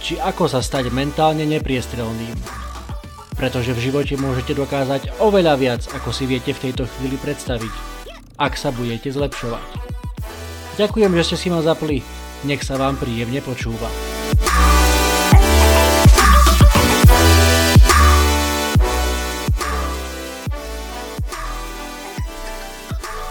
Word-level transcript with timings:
či 0.00 0.20
ako 0.20 0.48
sa 0.48 0.60
stať 0.64 0.92
mentálne 0.92 1.44
nepriestrelným. 1.44 2.36
Pretože 3.36 3.76
v 3.76 3.92
živote 3.92 4.16
môžete 4.16 4.56
dokázať 4.56 5.20
oveľa 5.20 5.54
viac, 5.60 5.82
ako 5.92 6.08
si 6.08 6.24
viete 6.24 6.56
v 6.56 6.70
tejto 6.70 6.88
chvíli 6.88 7.20
predstaviť, 7.20 7.72
ak 8.40 8.56
sa 8.56 8.72
budete 8.72 9.12
zlepšovať. 9.12 9.64
Ďakujem, 10.80 11.12
že 11.20 11.24
ste 11.24 11.36
si 11.36 11.48
ma 11.52 11.60
zapli. 11.60 12.00
Nech 12.44 12.64
sa 12.64 12.76
vám 12.76 13.00
príjemne 13.00 13.40
počúva. 13.40 14.15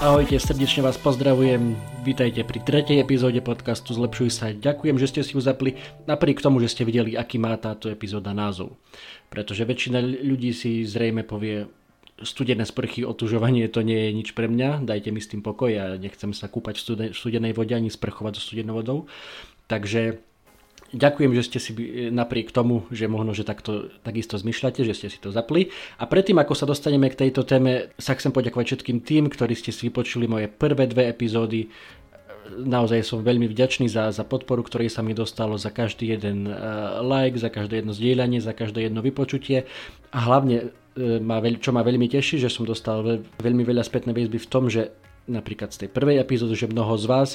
Ahojte, 0.03 0.35
srdečne 0.43 0.83
vás 0.83 0.99
pozdravujem. 0.99 1.71
Vítajte 2.03 2.43
pri 2.43 2.59
tretej 2.59 2.99
epizóde 2.99 3.39
podcastu 3.39 3.95
Zlepšuj 3.95 4.27
sa. 4.27 4.51
Ďakujem, 4.51 4.99
že 4.99 5.07
ste 5.07 5.21
si 5.23 5.31
ju 5.31 5.39
zapli, 5.39 5.79
napriek 6.03 6.43
tomu, 6.43 6.59
že 6.59 6.67
ste 6.67 6.83
videli, 6.83 7.15
aký 7.15 7.39
má 7.39 7.55
táto 7.55 7.87
epizóda 7.87 8.35
názov. 8.35 8.75
Pretože 9.31 9.63
väčšina 9.63 10.03
ľudí 10.03 10.51
si 10.51 10.83
zrejme 10.83 11.23
povie, 11.23 11.71
studené 12.19 12.67
sprchy, 12.67 13.07
otužovanie 13.07 13.71
to 13.71 13.87
nie 13.87 13.95
je 13.95 14.11
nič 14.11 14.29
pre 14.35 14.51
mňa, 14.51 14.83
dajte 14.83 15.15
mi 15.15 15.23
s 15.23 15.31
tým 15.31 15.39
pokoj, 15.39 15.71
ja 15.71 15.95
nechcem 15.95 16.35
sa 16.35 16.51
kúpať 16.51 16.83
v 16.83 17.15
studenej 17.15 17.55
vode 17.55 17.71
ani 17.71 17.87
sprchovať 17.87 18.35
so 18.35 18.51
studenou 18.51 18.83
vodou. 18.83 19.07
Takže 19.71 20.19
ďakujem, 20.95 21.31
že 21.35 21.43
ste 21.43 21.59
si 21.59 21.71
napriek 22.09 22.55
tomu, 22.55 22.87
že 22.89 23.11
možno, 23.11 23.35
že 23.35 23.43
takto, 23.43 23.91
takisto 24.01 24.39
zmyšľate, 24.39 24.87
že 24.87 24.95
ste 24.95 25.07
si 25.11 25.19
to 25.19 25.35
zapli. 25.35 25.69
A 25.99 26.07
predtým, 26.07 26.39
ako 26.39 26.55
sa 26.55 26.65
dostaneme 26.65 27.11
k 27.11 27.27
tejto 27.27 27.43
téme, 27.43 27.91
sa 27.99 28.15
chcem 28.15 28.31
poďakovať 28.31 28.65
všetkým 28.71 29.03
tým, 29.03 29.27
ktorí 29.27 29.53
ste 29.53 29.75
si 29.75 29.91
vypočuli 29.91 30.25
moje 30.25 30.47
prvé 30.47 30.87
dve 30.87 31.11
epizódy. 31.11 31.67
Naozaj 32.55 33.03
som 33.03 33.25
veľmi 33.25 33.51
vďačný 33.51 33.91
za, 33.91 34.09
za 34.15 34.23
podporu, 34.23 34.63
ktorej 34.63 34.93
sa 34.93 35.03
mi 35.03 35.11
dostalo, 35.11 35.59
za 35.59 35.73
každý 35.73 36.15
jeden 36.15 36.47
uh, 36.47 37.01
like, 37.03 37.35
za 37.35 37.51
každé 37.51 37.83
jedno 37.83 37.91
zdieľanie, 37.91 38.39
za 38.39 38.53
každé 38.53 38.87
jedno 38.87 39.01
vypočutie 39.01 39.65
a 40.13 40.19
hlavne 40.23 40.71
E, 40.95 41.19
čo 41.59 41.75
ma 41.75 41.83
veľmi 41.83 42.07
teší, 42.07 42.39
že 42.39 42.47
som 42.47 42.63
dostal 42.63 43.03
veľmi 43.43 43.67
veľa 43.67 43.83
spätnej 43.83 44.15
väzby 44.15 44.39
v 44.39 44.47
tom, 44.47 44.71
že 44.71 44.95
napríklad 45.27 45.75
z 45.75 45.85
tej 45.85 45.89
prvej 45.91 46.23
epizódy, 46.23 46.55
že 46.55 46.71
mnoho 46.71 46.95
z 46.95 47.05
vás 47.11 47.29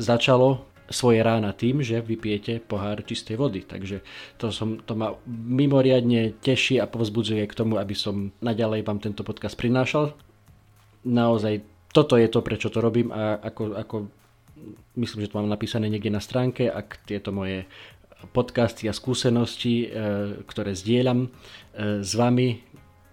začalo 0.00 0.64
svoje 0.90 1.20
rána 1.22 1.50
tým, 1.52 1.82
že 1.82 1.98
vypijete 1.98 2.62
pohár 2.62 3.02
čistej 3.02 3.36
vody. 3.38 3.66
Takže 3.66 4.02
to, 4.38 4.54
som, 4.54 4.78
to 4.82 4.94
ma 4.94 5.14
mimoriadne 5.28 6.38
teší 6.38 6.78
a 6.78 6.86
povzbudzuje 6.86 7.42
k 7.46 7.56
tomu, 7.56 7.78
aby 7.78 7.94
som 7.94 8.30
naďalej 8.38 8.86
vám 8.86 9.02
tento 9.02 9.26
podcast 9.26 9.58
prinášal. 9.58 10.14
Naozaj 11.06 11.62
toto 11.90 12.20
je 12.20 12.28
to, 12.28 12.44
prečo 12.44 12.68
to 12.68 12.78
robím 12.78 13.08
a 13.08 13.40
ako, 13.40 13.62
ako 13.72 13.96
myslím, 15.00 15.24
že 15.24 15.30
to 15.32 15.38
mám 15.38 15.48
napísané 15.48 15.88
niekde 15.88 16.12
na 16.12 16.20
stránke, 16.20 16.68
ak 16.68 17.08
tieto 17.08 17.32
moje 17.32 17.64
podcasty 18.32 18.88
a 18.88 18.96
skúsenosti, 18.96 19.86
e, 19.86 19.88
ktoré 20.44 20.72
zdieľam 20.72 21.28
e, 21.28 21.28
s 22.00 22.12
vami, 22.16 22.64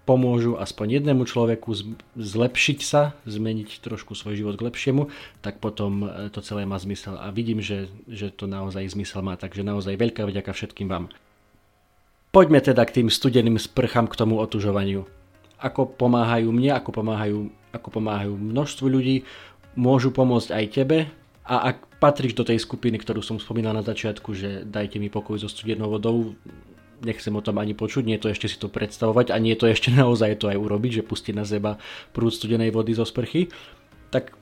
pomôžu 0.03 0.59
aspoň 0.59 0.99
jednému 0.99 1.23
človeku 1.23 1.71
zlepšiť 2.19 2.79
sa, 2.83 3.15
zmeniť 3.23 3.79
trošku 3.79 4.15
svoj 4.15 4.35
život 4.35 4.55
k 4.59 4.67
lepšiemu, 4.67 5.07
tak 5.39 5.63
potom 5.63 6.03
e, 6.03 6.27
to 6.27 6.43
celé 6.43 6.67
má 6.67 6.75
zmysel. 6.75 7.15
A 7.15 7.31
vidím, 7.31 7.63
že, 7.63 7.87
že 8.11 8.27
to 8.27 8.43
naozaj 8.43 8.83
zmysel 8.91 9.23
má, 9.23 9.39
takže 9.39 9.63
naozaj 9.63 9.95
veľká 9.95 10.27
vďaka 10.27 10.51
všetkým 10.51 10.91
vám. 10.91 11.07
Poďme 12.35 12.59
teda 12.59 12.83
k 12.83 12.99
tým 12.99 13.07
studeným 13.07 13.55
sprchám, 13.55 14.11
k 14.11 14.17
tomu 14.19 14.41
otužovaniu. 14.43 15.07
Ako 15.63 15.87
pomáhajú 15.87 16.51
mne, 16.51 16.75
ako 16.75 16.89
pomáhajú, 16.91 17.39
ako 17.71 17.87
pomáhajú 17.93 18.33
množstvu 18.35 18.85
ľudí, 18.89 19.23
môžu 19.79 20.11
pomôcť 20.11 20.49
aj 20.51 20.65
tebe 20.73 20.97
a 21.47 21.55
ak 21.71 21.99
patríš 22.03 22.35
do 22.35 22.43
tej 22.43 22.59
skupiny, 22.59 22.99
ktorú 22.99 23.23
som 23.23 23.39
spomínal 23.39 23.71
na 23.71 23.83
začiatku, 23.83 24.35
že 24.35 24.49
dajte 24.67 24.99
mi 24.99 25.07
pokoj 25.07 25.39
so 25.39 25.47
studenou 25.47 25.87
vodou, 25.87 26.35
nechcem 27.03 27.35
o 27.35 27.43
tom 27.43 27.59
ani 27.59 27.75
počuť, 27.75 28.03
nie 28.07 28.17
je 28.17 28.23
to 28.25 28.31
ešte 28.33 28.47
si 28.49 28.57
to 28.57 28.71
predstavovať 28.71 29.29
a 29.29 29.37
nie 29.37 29.53
je 29.53 29.59
to 29.61 29.67
ešte 29.69 29.89
naozaj 30.01 30.39
to 30.39 30.49
aj 30.49 30.57
urobiť, 30.57 31.03
že 31.03 31.07
pustiť 31.07 31.33
na 31.35 31.45
seba 31.45 31.77
prúd 32.15 32.33
studenej 32.33 32.71
vody 32.71 32.95
zo 32.95 33.05
sprchy, 33.05 33.51
tak 34.09 34.33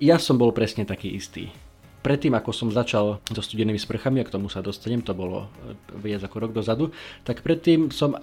ja 0.00 0.16
som 0.16 0.40
bol 0.40 0.52
presne 0.52 0.88
taký 0.88 1.12
istý. 1.12 1.52
Predtým, 2.00 2.32
ako 2.32 2.56
som 2.56 2.72
začal 2.72 3.20
so 3.28 3.42
studenými 3.44 3.76
sprchami, 3.76 4.24
a 4.24 4.28
k 4.28 4.32
tomu 4.32 4.48
sa 4.48 4.64
dostanem, 4.64 5.04
to 5.04 5.12
bolo 5.12 5.52
e, 5.68 5.76
viac 6.00 6.24
ako 6.24 6.48
rok 6.48 6.52
dozadu, 6.56 6.96
tak 7.28 7.44
predtým 7.44 7.92
som 7.92 8.16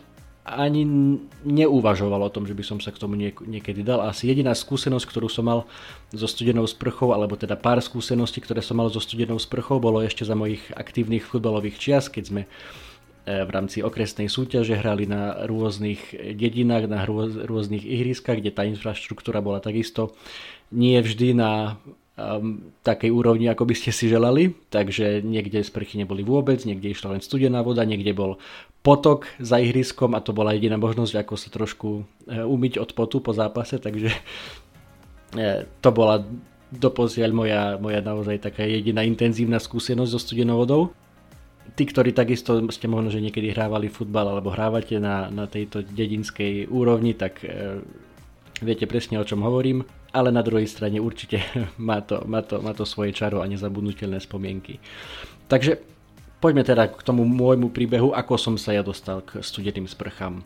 ani 0.47 0.87
neuvažoval 1.43 2.23
o 2.23 2.33
tom, 2.33 2.47
že 2.47 2.55
by 2.55 2.63
som 2.63 2.79
sa 2.79 2.95
k 2.95 3.03
tomu 3.03 3.19
niekedy 3.19 3.83
dal. 3.83 3.99
Asi 4.07 4.31
jediná 4.31 4.55
skúsenosť, 4.55 5.05
ktorú 5.11 5.27
som 5.27 5.43
mal 5.43 5.67
so 6.15 6.23
studenou 6.23 6.63
sprchou, 6.63 7.11
alebo 7.11 7.35
teda 7.35 7.59
pár 7.59 7.83
skúseností, 7.83 8.39
ktoré 8.39 8.63
som 8.63 8.79
mal 8.79 8.87
so 8.87 9.03
studenou 9.03 9.35
sprchou, 9.43 9.83
bolo 9.83 9.99
ešte 9.99 10.23
za 10.23 10.39
mojich 10.39 10.63
aktívnych 10.71 11.27
futbalových 11.27 11.77
čias, 11.77 12.07
keď 12.07 12.23
sme 12.23 12.41
v 13.27 13.49
rámci 13.51 13.83
okresnej 13.83 14.31
súťaže 14.31 14.79
hrali 14.79 15.03
na 15.03 15.43
rôznych 15.43 16.15
dedinách, 16.39 16.87
na 16.87 17.03
rôznych 17.43 17.83
ihriskách, 17.83 18.39
kde 18.39 18.55
tá 18.55 18.63
infraštruktúra 18.63 19.43
bola 19.43 19.59
takisto 19.59 20.15
nie 20.71 20.95
vždy 20.99 21.35
na 21.35 21.75
um, 22.17 22.71
takej 22.83 23.11
úrovni, 23.13 23.47
ako 23.47 23.63
by 23.67 23.75
ste 23.77 23.91
si 23.91 24.07
želali, 24.07 24.55
takže 24.71 25.23
niekde 25.23 25.63
sprchy 25.63 25.99
neboli 26.01 26.25
vôbec, 26.25 26.59
niekde 26.63 26.91
išla 26.91 27.19
len 27.19 27.21
studená 27.23 27.63
voda, 27.63 27.87
niekde 27.87 28.11
bol 28.11 28.41
potok 28.81 29.27
za 29.39 29.59
ihriskom 29.59 30.15
a 30.15 30.23
to 30.23 30.31
bola 30.31 30.55
jediná 30.55 30.75
možnosť, 30.79 31.13
ako 31.23 31.33
sa 31.35 31.49
trošku 31.51 31.89
e, 32.27 32.43
umyť 32.43 32.79
od 32.79 32.89
potu 32.95 33.19
po 33.19 33.31
zápase, 33.31 33.79
takže 33.79 34.11
e, 35.35 35.67
to 35.83 35.89
bola 35.91 36.23
doposiaľ 36.67 37.31
moja, 37.31 37.61
moja 37.79 38.03
naozaj 38.03 38.43
taká 38.43 38.67
jediná 38.67 39.03
intenzívna 39.07 39.59
skúsenosť 39.59 40.11
so 40.11 40.19
studenou 40.19 40.59
vodou 40.59 40.91
tí, 41.75 41.83
ktorí 41.89 42.13
takisto 42.13 42.63
ste 42.71 42.87
možno, 42.87 43.11
že 43.11 43.23
niekedy 43.23 43.51
hrávali 43.51 43.91
futbal 43.91 44.29
alebo 44.29 44.53
hrávate 44.53 45.01
na, 45.01 45.27
na 45.27 45.49
tejto 45.49 45.83
dedinskej 45.83 46.69
úrovni, 46.69 47.17
tak 47.17 47.43
e, 47.43 47.81
viete 48.61 48.85
presne 48.85 49.19
o 49.19 49.27
čom 49.27 49.43
hovorím, 49.43 49.83
ale 50.15 50.31
na 50.31 50.45
druhej 50.45 50.69
strane 50.69 51.01
určite 51.01 51.43
má 51.81 51.99
to, 52.05 52.23
má 52.29 52.45
to, 52.45 52.61
má 52.63 52.71
to 52.71 52.87
svoje 52.87 53.11
čaro 53.11 53.43
a 53.43 53.49
nezabudnutelné 53.49 54.21
spomienky. 54.21 54.79
Takže 55.47 55.81
poďme 56.39 56.63
teda 56.63 56.87
k 56.91 57.01
tomu 57.03 57.25
môjmu 57.25 57.73
príbehu, 57.73 58.13
ako 58.13 58.37
som 58.37 58.55
sa 58.55 58.71
ja 58.71 58.85
dostal 58.85 59.25
k 59.25 59.41
studeným 59.41 59.89
sprchám. 59.89 60.45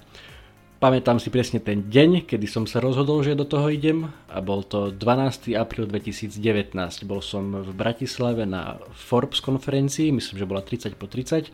Pamätám 0.81 1.21
si 1.21 1.29
presne 1.29 1.61
ten 1.61 1.93
deň, 1.93 2.25
kedy 2.25 2.49
som 2.49 2.65
sa 2.65 2.81
rozhodol, 2.81 3.21
že 3.21 3.37
do 3.37 3.45
toho 3.45 3.69
idem 3.69 4.09
a 4.25 4.41
bol 4.41 4.65
to 4.65 4.89
12. 4.89 5.53
apríl 5.53 5.85
2019. 5.85 6.73
Bol 7.05 7.21
som 7.21 7.53
v 7.53 7.69
Bratislave 7.69 8.49
na 8.49 8.81
Forbes 8.89 9.45
konferencii, 9.45 10.09
myslím, 10.09 10.41
že 10.41 10.49
bola 10.49 10.65
30 10.65 10.97
po 10.97 11.05
30 11.05 11.53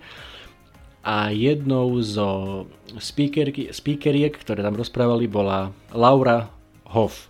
a 1.03 1.35
jednou 1.35 1.99
zo 1.99 2.71
speakeriek, 3.03 4.31
ktoré 4.31 4.63
tam 4.63 4.79
rozprávali, 4.79 5.27
bola 5.27 5.75
Laura 5.91 6.47
Hoff, 6.95 7.27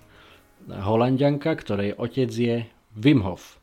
holandianka, 0.69 1.49
ktorej 1.57 1.97
otec 1.97 2.29
je 2.29 2.69
Wim 2.93 3.25
Hof. 3.25 3.57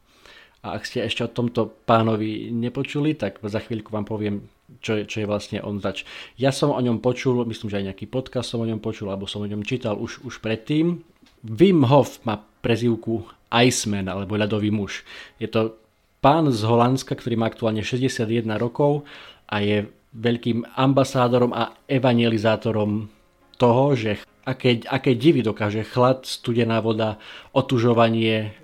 A 0.66 0.74
ak 0.74 0.90
ste 0.90 1.06
ešte 1.06 1.22
o 1.22 1.30
tomto 1.30 1.70
pánovi 1.86 2.50
nepočuli, 2.50 3.14
tak 3.14 3.38
za 3.46 3.62
chvíľku 3.62 3.94
vám 3.94 4.10
poviem 4.10 4.50
čo 4.80 5.00
je, 5.00 5.02
čo 5.04 5.25
je 5.25 5.26
vlastne 5.28 5.58
on 5.60 5.81
zač. 5.81 6.08
Ja 6.40 6.50
som 6.50 6.72
o 6.72 6.81
ňom 6.81 7.05
počul, 7.05 7.44
myslím, 7.44 7.69
že 7.69 7.78
aj 7.81 7.87
nejaký 7.93 8.06
podcast 8.08 8.49
som 8.49 8.64
o 8.64 8.69
ňom 8.69 8.81
počul, 8.81 9.12
alebo 9.12 9.28
som 9.28 9.44
o 9.44 9.49
ňom 9.49 9.64
čítal 9.64 10.00
už, 10.00 10.25
už 10.25 10.40
predtým. 10.40 11.05
Wim 11.44 11.84
Hof 11.84 12.25
má 12.25 12.40
prezivku 12.64 13.28
Iceman, 13.52 14.08
alebo 14.08 14.40
ľadový 14.40 14.72
muž. 14.72 15.05
Je 15.37 15.46
to 15.46 15.76
pán 16.25 16.49
z 16.49 16.64
Holandska, 16.64 17.14
ktorý 17.20 17.37
má 17.37 17.52
aktuálne 17.52 17.84
61 17.84 18.49
rokov 18.56 19.05
a 19.44 19.61
je 19.61 19.84
veľkým 20.16 20.64
ambasádorom 20.72 21.52
a 21.52 21.76
evangelizátorom 21.84 23.12
toho, 23.61 23.84
že 23.93 24.25
aké, 24.49 24.81
aké 24.88 25.12
divy 25.14 25.44
dokáže 25.44 25.84
chlad, 25.84 26.25
studená 26.25 26.81
voda, 26.81 27.20
otužovanie, 27.52 28.56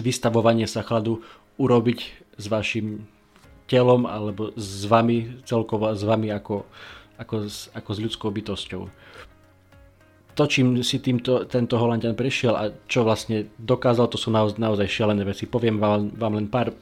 vystavovanie 0.00 0.64
sa 0.64 0.80
chladu 0.80 1.20
urobiť 1.60 2.00
s 2.40 2.44
vašim 2.48 3.04
telom 3.72 4.04
alebo 4.04 4.52
s 4.52 4.84
vami 4.84 5.40
celkovo, 5.48 5.88
s 5.96 6.04
vami 6.04 6.28
ako, 6.28 6.68
ako, 7.16 7.48
ako 7.72 7.90
s 7.96 7.98
ľudskou 8.04 8.28
bytosťou. 8.28 8.82
To, 10.32 10.44
čím 10.48 10.80
si 10.80 11.00
týmto, 11.00 11.44
tento 11.44 11.76
Holandian 11.76 12.16
prešiel 12.16 12.56
a 12.56 12.72
čo 12.88 13.04
vlastne 13.04 13.48
dokázal, 13.56 14.08
to 14.12 14.20
sú 14.20 14.28
naozaj, 14.32 14.60
naozaj 14.60 14.88
šialené 14.88 15.24
veci. 15.24 15.44
Poviem 15.48 15.76
vám, 15.80 16.12
vám 16.12 16.40
len 16.40 16.48
pár 16.48 16.72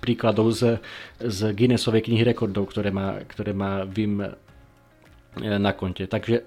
príkladov 0.00 0.52
z, 0.52 0.80
z 1.20 1.52
Guinnessovej 1.52 2.04
knihy 2.04 2.24
rekordov, 2.24 2.68
ktoré 2.72 2.92
má, 2.92 3.20
ktoré 3.24 3.56
má 3.56 3.88
Vim 3.88 4.20
e, 4.20 4.28
na 5.40 5.72
konte. 5.72 6.04
Takže 6.04 6.36
e, 6.36 6.44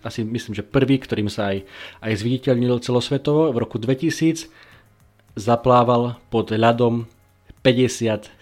asi 0.00 0.24
myslím, 0.24 0.56
že 0.56 0.64
prvý, 0.64 0.96
ktorým 0.96 1.28
sa 1.28 1.52
aj, 1.52 1.68
aj 2.00 2.12
zviditeľnil 2.24 2.80
celosvetovo, 2.80 3.52
v 3.52 3.60
roku 3.60 3.76
2000 3.76 4.48
zaplával 5.36 6.18
pod 6.32 6.50
ľadom 6.56 7.04
57 7.60 8.32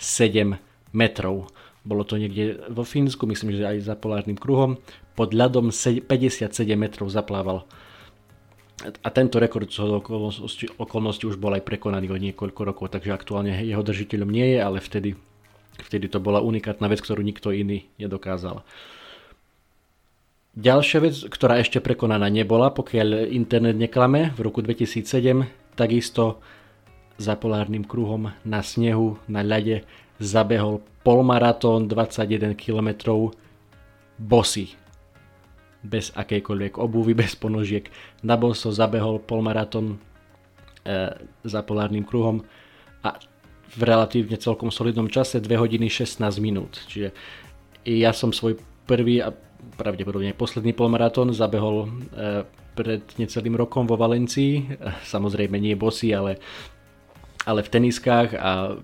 metrov. 0.95 1.51
Bolo 1.83 2.03
to 2.05 2.21
niekde 2.21 2.69
vo 2.69 2.85
Fínsku, 2.85 3.25
myslím, 3.27 3.57
že 3.57 3.65
aj 3.65 3.89
za 3.89 3.95
polárnym 3.97 4.37
kruhom. 4.37 4.79
Pod 5.19 5.35
ľadom 5.35 5.75
57 5.75 6.51
metrov 6.79 7.11
zaplával. 7.11 7.67
A 8.79 9.09
tento 9.11 9.43
rekord 9.43 9.67
z 9.67 9.83
okolností, 9.83 10.71
okolností 10.79 11.27
už 11.27 11.35
bol 11.35 11.51
aj 11.51 11.67
prekonaný 11.67 12.15
o 12.15 12.19
niekoľko 12.19 12.61
rokov, 12.63 12.95
takže 12.95 13.11
aktuálne 13.11 13.51
jeho 13.67 13.83
držiteľom 13.83 14.31
nie 14.31 14.55
je, 14.55 14.59
ale 14.63 14.79
vtedy, 14.79 15.19
vtedy 15.83 16.07
to 16.07 16.23
bola 16.23 16.39
unikátna 16.39 16.87
vec, 16.87 17.03
ktorú 17.03 17.19
nikto 17.27 17.51
iný 17.51 17.91
nedokázal. 17.99 18.63
Ďalšia 20.55 20.99
vec, 21.03 21.15
ktorá 21.27 21.59
ešte 21.59 21.83
prekonaná 21.83 22.31
nebola, 22.31 22.71
pokiaľ 22.71 23.35
internet 23.35 23.75
neklame, 23.75 24.31
v 24.39 24.41
roku 24.47 24.63
2007 24.63 25.75
takisto 25.75 26.43
za 27.19 27.35
polárnym 27.35 27.83
kruhom 27.83 28.31
na 28.47 28.63
snehu, 28.63 29.19
na 29.27 29.43
ľade 29.43 29.83
zabehol 30.23 30.83
polmaratón 31.03 31.91
21 31.91 32.55
km 32.55 32.89
bosy. 34.19 34.75
Bez 35.83 36.15
akejkoľvek 36.15 36.79
obuvy, 36.79 37.13
bez 37.23 37.35
ponožiek. 37.35 37.91
Na 38.23 38.39
boso 38.39 38.71
zabehol 38.71 39.19
polmaratón 39.23 39.99
e, 40.87 41.15
za 41.43 41.61
polárnym 41.67 42.07
kruhom 42.07 42.47
a 43.03 43.19
v 43.69 43.81
relatívne 43.85 44.41
celkom 44.41 44.73
solidnom 44.73 45.13
čase 45.13 45.43
2 45.45 45.45
hodiny 45.59 45.93
16 45.93 46.25
minút. 46.41 46.81
Čiže 46.89 47.13
ja 47.85 48.17
som 48.17 48.33
svoj 48.33 48.57
prvý 48.89 49.21
a 49.21 49.35
pravdepodobne 49.77 50.33
posledný 50.33 50.73
polmaratón 50.73 51.35
zabehol 51.35 51.85
e, 51.85 51.89
pred 52.79 53.03
necelým 53.19 53.59
rokom 53.59 53.91
vo 53.91 53.99
Valencii. 53.99 54.79
Samozrejme 55.03 55.59
nie 55.59 55.75
bosy, 55.75 56.15
ale, 56.15 56.39
ale 57.49 57.65
v 57.65 57.73
teniskách 57.73 58.37
a 58.37 58.77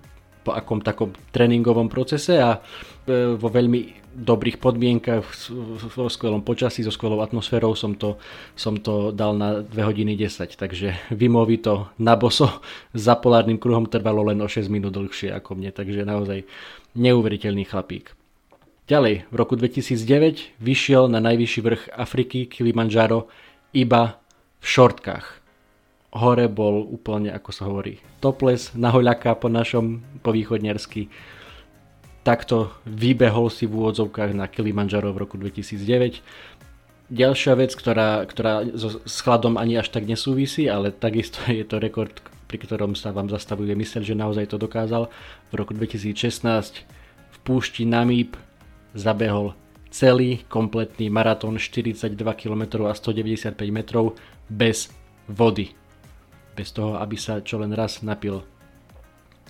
po 0.45 0.53
akom 0.53 0.81
takom 0.81 1.13
tréningovom 1.33 1.89
procese 1.89 2.37
a 2.37 2.61
e, 3.05 3.33
vo 3.33 3.49
veľmi 3.49 4.05
dobrých 4.15 4.63
podmienkach, 4.63 5.27
vo 5.91 6.07
skvelom 6.07 6.39
počasí, 6.45 6.85
so 6.85 6.93
skvelou 6.93 7.19
atmosférou 7.19 7.75
som 7.75 7.97
to, 7.97 8.15
som 8.55 8.79
to 8.79 9.11
dal 9.11 9.35
na 9.35 9.59
2 9.59 9.75
hodiny 9.75 10.15
10, 10.15 10.55
takže 10.55 10.95
Vimovi 11.11 11.59
to 11.59 11.91
na 11.99 12.15
boso 12.15 12.63
za 12.95 13.17
polárnym 13.19 13.59
kruhom 13.59 13.89
trvalo 13.89 14.23
len 14.29 14.39
o 14.39 14.47
6 14.47 14.71
minút 14.71 14.95
dlhšie 14.95 15.33
ako 15.35 15.57
mne, 15.57 15.73
takže 15.73 16.07
naozaj 16.07 16.47
neuveriteľný 16.95 17.67
chlapík. 17.67 18.13
Ďalej, 18.85 19.25
v 19.33 19.35
roku 19.35 19.57
2009 19.57 20.61
vyšiel 20.61 21.09
na 21.09 21.17
najvyšší 21.17 21.59
vrch 21.65 21.83
Afriky 21.97 22.45
Kilimanjaro 22.45 23.25
iba 23.73 24.21
v 24.61 24.65
šortkách 24.65 25.44
hore 26.15 26.47
bol 26.47 26.87
úplne, 26.87 27.29
ako 27.35 27.49
sa 27.51 27.67
hovorí, 27.67 27.99
topless, 28.23 28.71
nahoľaká 28.71 29.35
po 29.35 29.51
našom, 29.51 29.99
po 30.23 30.31
východňarsky. 30.31 31.11
Takto 32.23 32.73
vybehol 32.87 33.51
si 33.51 33.67
v 33.67 33.83
úvodzovkách 33.83 34.31
na 34.33 34.47
Kilimanjaro 34.49 35.13
v 35.13 35.21
roku 35.27 35.35
2009. 35.37 36.23
Ďalšia 37.11 37.53
vec, 37.53 37.77
ktorá, 37.77 38.25
ktorá 38.25 38.65
so, 38.73 38.97
s 39.05 39.21
chladom 39.21 39.61
ani 39.61 39.77
až 39.77 39.93
tak 39.93 40.09
nesúvisí, 40.09 40.65
ale 40.65 40.89
takisto 40.89 41.37
je 41.51 41.61
to 41.61 41.77
rekord, 41.77 42.17
pri 42.49 42.57
ktorom 42.57 42.97
sa 42.97 43.13
vám 43.13 43.29
zastavuje 43.29 43.77
mysel, 43.77 44.01
že 44.01 44.17
naozaj 44.17 44.49
to 44.49 44.57
dokázal. 44.57 45.11
V 45.51 45.53
roku 45.53 45.77
2016 45.77 46.81
v 47.29 47.37
púšti 47.45 47.85
Namíb 47.85 48.33
zabehol 48.97 49.53
celý 49.93 50.41
kompletný 50.49 51.13
maratón 51.13 51.61
42 51.61 52.17
km 52.17 52.89
a 52.89 52.97
195 52.97 53.53
metrov 53.69 54.17
bez 54.49 54.89
vody 55.29 55.84
bez 56.55 56.71
toho, 56.71 56.95
aby 56.95 57.19
sa 57.19 57.43
čo 57.43 57.59
len 57.59 57.75
raz 57.75 57.99
napil 57.99 58.39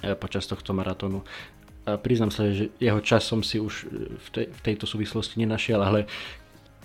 e, 0.01 0.17
počas 0.17 0.49
tohto 0.49 0.73
maratónu. 0.73 1.21
A 1.85 2.01
priznám 2.01 2.33
sa, 2.33 2.49
že 2.49 2.73
jeho 2.81 2.97
čas 3.05 3.29
som 3.29 3.45
si 3.45 3.61
už 3.61 3.85
e, 3.85 4.17
v, 4.17 4.27
tej, 4.33 4.45
v 4.49 4.59
tejto 4.65 4.89
súvislosti 4.89 5.37
nenašiel, 5.37 5.77
ale 5.77 6.09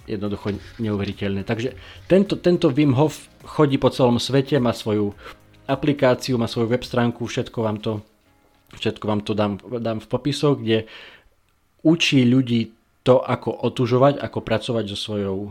jednoducho 0.04 0.52
neuveriteľné. 0.76 1.48
Takže 1.48 1.72
tento, 2.04 2.36
tento 2.36 2.68
Wim 2.68 2.92
Hof 2.92 3.32
chodí 3.46 3.80
po 3.80 3.88
celom 3.88 4.20
svete, 4.20 4.60
má 4.60 4.76
svoju 4.76 5.16
aplikáciu, 5.64 6.36
má 6.36 6.50
svoju 6.50 6.68
web 6.68 6.82
stránku, 6.82 7.24
všetko 7.24 7.58
vám 7.62 7.78
to, 7.78 8.02
všetko 8.74 9.04
vám 9.06 9.20
to 9.22 9.32
dám, 9.32 9.56
dám 9.80 10.02
v 10.02 10.10
popisoch, 10.10 10.58
kde 10.58 10.90
učí 11.86 12.26
ľudí 12.26 12.74
to, 13.06 13.22
ako 13.24 13.54
otužovať, 13.64 14.20
ako 14.20 14.38
pracovať 14.44 14.84
so 14.92 14.98
svojou 14.98 15.36
e, 15.46 15.50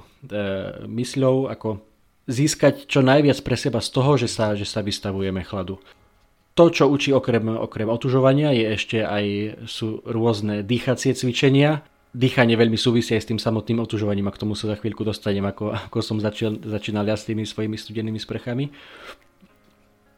mysľou, 0.85 1.49
ako 1.49 1.81
získať 2.29 2.85
čo 2.85 3.01
najviac 3.01 3.41
pre 3.41 3.57
seba 3.57 3.81
z 3.81 3.89
toho, 3.89 4.15
že 4.21 4.29
sa, 4.29 4.53
že 4.53 4.69
sa 4.69 4.85
vystavujeme 4.85 5.41
chladu. 5.41 5.81
To, 6.53 6.69
čo 6.69 6.85
učí 6.85 7.09
okrem, 7.09 7.49
okrem 7.57 7.89
otužovania, 7.89 8.53
je 8.53 8.65
ešte 8.75 8.97
aj 9.01 9.25
sú 9.65 10.05
rôzne 10.05 10.61
dýchacie 10.61 11.17
cvičenia. 11.17 11.81
Dýchanie 12.13 12.57
veľmi 12.57 12.77
súvisí 12.77 13.15
aj 13.15 13.21
s 13.25 13.29
tým 13.33 13.39
samotným 13.41 13.79
otužovaním 13.81 14.29
a 14.29 14.33
k 14.35 14.41
tomu 14.41 14.53
sa 14.53 14.69
za 14.69 14.75
chvíľku 14.77 15.01
dostanem, 15.05 15.45
ako, 15.45 15.73
ako 15.89 15.97
som 16.01 16.17
začal, 16.21 16.57
začínal 16.61 17.05
ja 17.05 17.15
s 17.17 17.25
tými 17.25 17.45
svojimi 17.45 17.77
studenými 17.79 18.19
sprchami. 18.19 18.69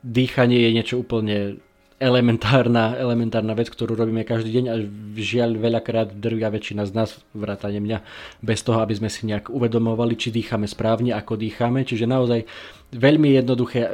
Dýchanie 0.02 0.66
je 0.66 0.72
niečo 0.72 0.96
úplne 0.98 1.62
elementárna, 2.02 2.98
elementárna 2.98 3.54
vec, 3.54 3.70
ktorú 3.70 3.94
robíme 3.94 4.26
každý 4.26 4.58
deň 4.58 4.66
a 4.74 4.76
žiaľ 5.22 5.62
veľakrát 5.62 6.18
drvia 6.18 6.50
väčšina 6.50 6.90
z 6.90 6.92
nás, 6.98 7.22
vrátane 7.38 7.78
mňa, 7.78 8.02
bez 8.42 8.66
toho, 8.66 8.82
aby 8.82 8.98
sme 8.98 9.10
si 9.14 9.30
nejak 9.30 9.54
uvedomovali, 9.54 10.18
či 10.18 10.34
dýchame 10.34 10.66
správne, 10.66 11.14
ako 11.14 11.38
dýchame. 11.38 11.86
Čiže 11.86 12.10
naozaj 12.10 12.50
veľmi 12.98 13.38
jednoduché 13.38 13.86
e, 13.86 13.92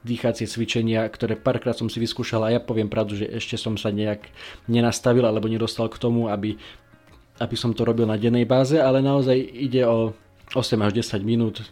dýchacie 0.00 0.48
cvičenia, 0.48 1.04
ktoré 1.12 1.36
párkrát 1.36 1.76
som 1.76 1.92
si 1.92 2.00
vyskúšal 2.00 2.48
a 2.48 2.56
ja 2.56 2.60
poviem 2.64 2.88
pravdu, 2.88 3.20
že 3.20 3.28
ešte 3.28 3.60
som 3.60 3.76
sa 3.76 3.92
nejak 3.92 4.24
nenastavil 4.64 5.28
alebo 5.28 5.44
nedostal 5.44 5.92
k 5.92 6.00
tomu, 6.00 6.32
aby, 6.32 6.56
aby 7.36 7.56
som 7.60 7.76
to 7.76 7.84
robil 7.84 8.08
na 8.08 8.16
dennej 8.16 8.48
báze, 8.48 8.80
ale 8.80 9.04
naozaj 9.04 9.36
ide 9.36 9.84
o 9.84 10.16
8 10.56 10.88
až 10.88 10.96
10 10.96 11.20
minút 11.20 11.68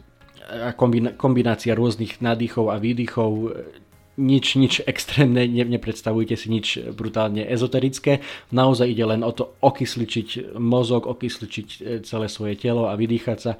a 0.49 0.73
kombinácia 1.17 1.77
rôznych 1.77 2.25
nádychov 2.25 2.73
a 2.73 2.81
výdychov 2.81 3.53
nič, 4.19 4.59
nič 4.59 4.75
extrémne, 4.82 5.47
ne, 5.47 5.65
nepredstavujte 5.65 6.35
si 6.35 6.50
nič 6.50 6.67
brutálne 6.91 7.47
ezoterické. 7.47 8.20
Naozaj 8.50 8.91
ide 8.91 9.06
len 9.06 9.23
o 9.23 9.31
to 9.31 9.55
okysličiť 9.62 10.59
mozog, 10.59 11.06
okysličiť 11.06 11.69
e, 11.69 11.76
celé 12.02 12.26
svoje 12.26 12.59
telo 12.59 12.90
a 12.90 12.99
vydýchať 12.99 13.38
sa. 13.38 13.52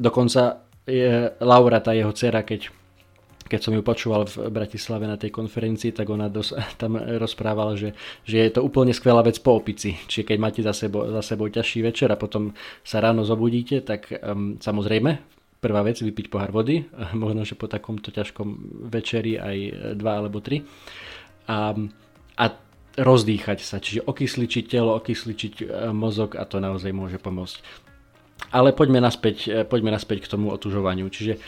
Dokonca 0.00 0.64
je 0.88 1.30
Laura, 1.44 1.84
tá 1.84 1.92
jeho 1.92 2.10
dcera, 2.16 2.42
keď, 2.42 2.72
keď 3.44 3.60
som 3.60 3.72
ju 3.76 3.84
počúval 3.84 4.24
v 4.24 4.48
Bratislave 4.48 5.04
na 5.04 5.20
tej 5.20 5.28
konferencii, 5.28 5.92
tak 5.92 6.08
ona 6.08 6.32
dos, 6.32 6.56
tam 6.82 6.96
rozprávala, 6.96 7.76
že, 7.76 7.92
že 8.24 8.40
je 8.40 8.50
to 8.56 8.64
úplne 8.64 8.96
skvelá 8.96 9.20
vec 9.20 9.36
po 9.44 9.60
opici. 9.60 10.00
Čiže 10.08 10.32
keď 10.32 10.38
máte 10.40 10.60
za 10.64 10.72
sebou, 10.72 11.12
za 11.12 11.20
sebou 11.20 11.52
ťažší 11.52 11.84
večer 11.84 12.08
a 12.08 12.16
potom 12.16 12.56
sa 12.80 13.04
ráno 13.04 13.20
zobudíte, 13.22 13.84
tak 13.84 14.08
um, 14.24 14.56
samozrejme 14.56 15.34
prvá 15.64 15.80
vec, 15.80 15.96
vypiť 16.04 16.28
pohár 16.28 16.52
vody, 16.52 16.84
možno, 17.16 17.48
že 17.48 17.56
po 17.56 17.64
takomto 17.64 18.12
ťažkom 18.12 18.48
večeri 18.92 19.40
aj 19.40 19.56
dva 19.96 20.20
alebo 20.20 20.44
tri. 20.44 20.60
A, 21.48 21.72
a 22.36 22.44
rozdýchať 23.00 23.64
sa, 23.64 23.80
čiže 23.80 24.04
okysličiť 24.04 24.64
telo, 24.68 24.92
okysličiť 25.00 25.54
e, 25.60 25.64
mozog 25.90 26.36
a 26.36 26.44
to 26.44 26.60
naozaj 26.60 26.92
môže 26.92 27.16
pomôcť. 27.16 27.56
Ale 28.52 28.76
poďme 28.76 29.00
naspäť, 29.00 29.66
poďme 29.66 29.94
naspäť 29.94 30.28
k 30.28 30.30
tomu 30.36 30.52
otužovaniu. 30.52 31.08
Čiže 31.08 31.40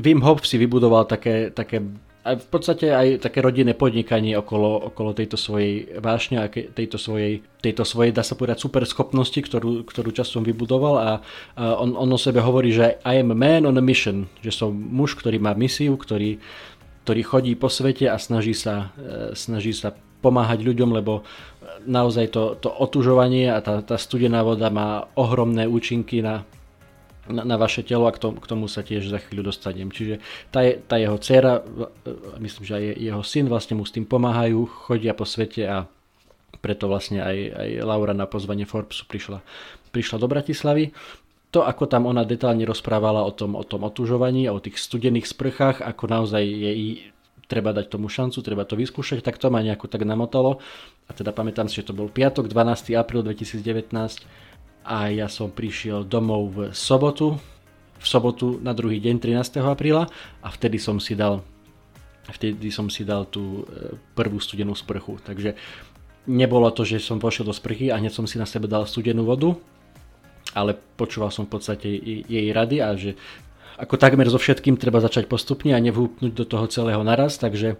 Wim 0.00 0.24
Hof 0.24 0.42
si 0.42 0.58
vybudoval 0.58 1.06
také, 1.06 1.54
také 1.54 1.78
a 2.24 2.40
v 2.40 2.48
podstate 2.48 2.88
aj 2.88 3.28
také 3.28 3.44
rodinné 3.44 3.76
podnikanie 3.76 4.32
okolo, 4.32 4.88
okolo 4.88 5.12
tejto 5.12 5.36
svojej 5.36 6.00
vášne 6.00 6.40
a 6.40 6.48
tejto 6.48 6.96
svojej, 6.96 7.44
tejto 7.60 7.84
svojej, 7.84 8.16
dá 8.16 8.24
sa 8.24 8.32
povedať, 8.32 8.64
super 8.64 8.88
schopnosti, 8.88 9.36
ktorú, 9.36 9.84
ktorú 9.84 10.08
časom 10.08 10.40
vybudoval 10.40 10.94
a, 10.96 11.10
a 11.52 11.76
on, 11.76 11.92
on 11.92 12.08
o 12.08 12.16
sebe 12.16 12.40
hovorí, 12.40 12.72
že 12.72 12.96
I 13.04 13.20
am 13.20 13.30
a 13.32 13.36
man 13.36 13.68
on 13.68 13.76
a 13.76 13.84
mission, 13.84 14.24
že 14.40 14.56
som 14.56 14.72
muž, 14.72 15.20
ktorý 15.20 15.36
má 15.36 15.52
misiu, 15.52 16.00
ktorý, 16.00 16.40
ktorý 17.04 17.20
chodí 17.28 17.52
po 17.60 17.68
svete 17.68 18.08
a 18.08 18.16
snaží 18.16 18.56
sa, 18.56 18.96
e, 18.96 19.36
snaží 19.36 19.76
sa 19.76 19.92
pomáhať 20.24 20.64
ľuďom, 20.64 20.96
lebo 20.96 21.28
naozaj 21.84 22.32
to, 22.32 22.56
to 22.56 22.72
otužovanie 22.72 23.52
a 23.52 23.60
tá, 23.60 23.84
tá 23.84 24.00
studená 24.00 24.40
voda 24.40 24.72
má 24.72 25.12
ohromné 25.12 25.68
účinky 25.68 26.24
na, 26.24 26.48
na, 27.28 27.42
na 27.44 27.56
vaše 27.56 27.80
telo 27.84 28.04
a 28.08 28.12
k 28.12 28.20
tomu, 28.20 28.36
k 28.40 28.46
tomu 28.46 28.64
sa 28.68 28.84
tiež 28.84 29.08
za 29.08 29.20
chvíľu 29.20 29.48
dostanem. 29.48 29.88
Čiže 29.88 30.20
tá, 30.52 30.60
je, 30.64 30.80
tá 30.80 31.00
jeho 31.00 31.16
dcera, 31.16 31.64
myslím, 32.40 32.64
že 32.64 32.74
aj 32.76 32.84
jeho 33.00 33.22
syn 33.24 33.46
vlastne 33.48 33.74
mu 33.80 33.84
s 33.84 33.94
tým 33.94 34.04
pomáhajú, 34.04 34.64
chodia 34.88 35.16
po 35.16 35.24
svete 35.24 35.64
a 35.64 35.76
preto 36.60 36.88
vlastne 36.88 37.20
aj, 37.20 37.36
aj 37.52 37.68
Laura 37.84 38.16
na 38.16 38.24
pozvanie 38.24 38.64
Forbesu 38.64 39.04
prišla, 39.04 39.44
prišla 39.92 40.16
do 40.16 40.26
Bratislavy. 40.28 40.92
To, 41.52 41.62
ako 41.62 41.86
tam 41.86 42.10
ona 42.10 42.26
detálne 42.26 42.66
rozprávala 42.66 43.22
o 43.22 43.30
tom, 43.30 43.54
o 43.54 43.62
tom 43.62 43.86
otužovaní 43.86 44.50
o 44.50 44.58
tých 44.58 44.80
studených 44.80 45.30
sprchách, 45.30 45.86
ako 45.86 46.10
naozaj 46.10 46.42
jej 46.42 47.14
treba 47.46 47.76
dať 47.76 47.92
tomu 47.92 48.08
šancu, 48.08 48.40
treba 48.40 48.64
to 48.64 48.74
vyskúšať, 48.74 49.20
tak 49.20 49.36
to 49.36 49.52
ma 49.52 49.60
nejako 49.60 49.86
tak 49.86 50.02
namotalo. 50.02 50.58
A 51.06 51.10
teda 51.12 51.30
pamätám 51.30 51.68
si, 51.68 51.78
že 51.78 51.92
to 51.92 51.94
bol 51.94 52.08
piatok, 52.08 52.48
12. 52.48 52.96
apríl 52.96 53.20
2019 53.20 54.24
a 54.84 55.08
ja 55.08 55.32
som 55.32 55.48
prišiel 55.48 56.04
domov 56.04 56.42
v 56.52 56.58
sobotu, 56.76 57.40
v 57.96 58.06
sobotu 58.06 58.60
na 58.60 58.76
druhý 58.76 59.00
deň 59.00 59.16
13. 59.16 59.64
apríla 59.64 60.06
a 60.44 60.48
vtedy 60.52 60.76
som 60.76 61.00
si 61.00 61.16
dal 61.16 61.40
vtedy 62.24 62.72
som 62.72 62.88
si 62.88 63.04
dal 63.04 63.28
tú 63.28 63.68
e, 63.68 63.96
prvú 64.16 64.40
studenú 64.40 64.72
sprchu. 64.72 65.20
Takže 65.20 65.56
nebolo 66.24 66.72
to, 66.72 66.86
že 66.88 67.04
som 67.04 67.20
pošiel 67.20 67.44
do 67.44 67.52
sprchy 67.52 67.92
a 67.92 68.00
hneď 68.00 68.16
som 68.16 68.24
si 68.24 68.40
na 68.40 68.48
sebe 68.48 68.64
dal 68.64 68.88
studenú 68.88 69.28
vodu, 69.28 69.52
ale 70.56 70.72
počúval 70.96 71.28
som 71.28 71.44
v 71.44 71.52
podstate 71.52 71.88
jej 72.24 72.48
rady 72.48 72.80
a 72.80 72.96
že 72.96 73.18
ako 73.74 73.98
takmer 73.98 74.30
so 74.30 74.38
všetkým 74.38 74.78
treba 74.78 75.02
začať 75.02 75.26
postupne 75.26 75.74
a 75.74 75.82
nevhúpnúť 75.82 76.32
do 76.32 76.46
toho 76.46 76.64
celého 76.70 77.02
naraz, 77.02 77.36
takže 77.36 77.76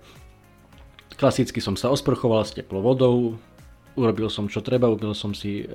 klasicky 1.14 1.62
som 1.62 1.78
sa 1.78 1.88
osprchoval 1.88 2.42
s 2.42 2.52
teplou 2.52 2.82
vodou, 2.82 3.38
urobil 3.94 4.26
som 4.26 4.50
čo 4.50 4.58
treba, 4.58 4.90
ubil 4.90 5.14
som 5.14 5.30
si 5.32 5.64
e, 5.64 5.66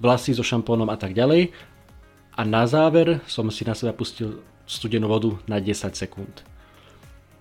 vlasy 0.00 0.32
so 0.34 0.42
šampónom 0.42 0.88
a 0.88 0.96
tak 0.96 1.12
ďalej 1.12 1.52
a 2.34 2.42
na 2.48 2.64
záver 2.64 3.20
som 3.28 3.46
si 3.52 3.68
na 3.68 3.76
seba 3.76 3.92
pustil 3.92 4.40
studenú 4.64 5.12
vodu 5.12 5.36
na 5.44 5.60
10 5.60 5.92
sekúnd. 5.92 6.40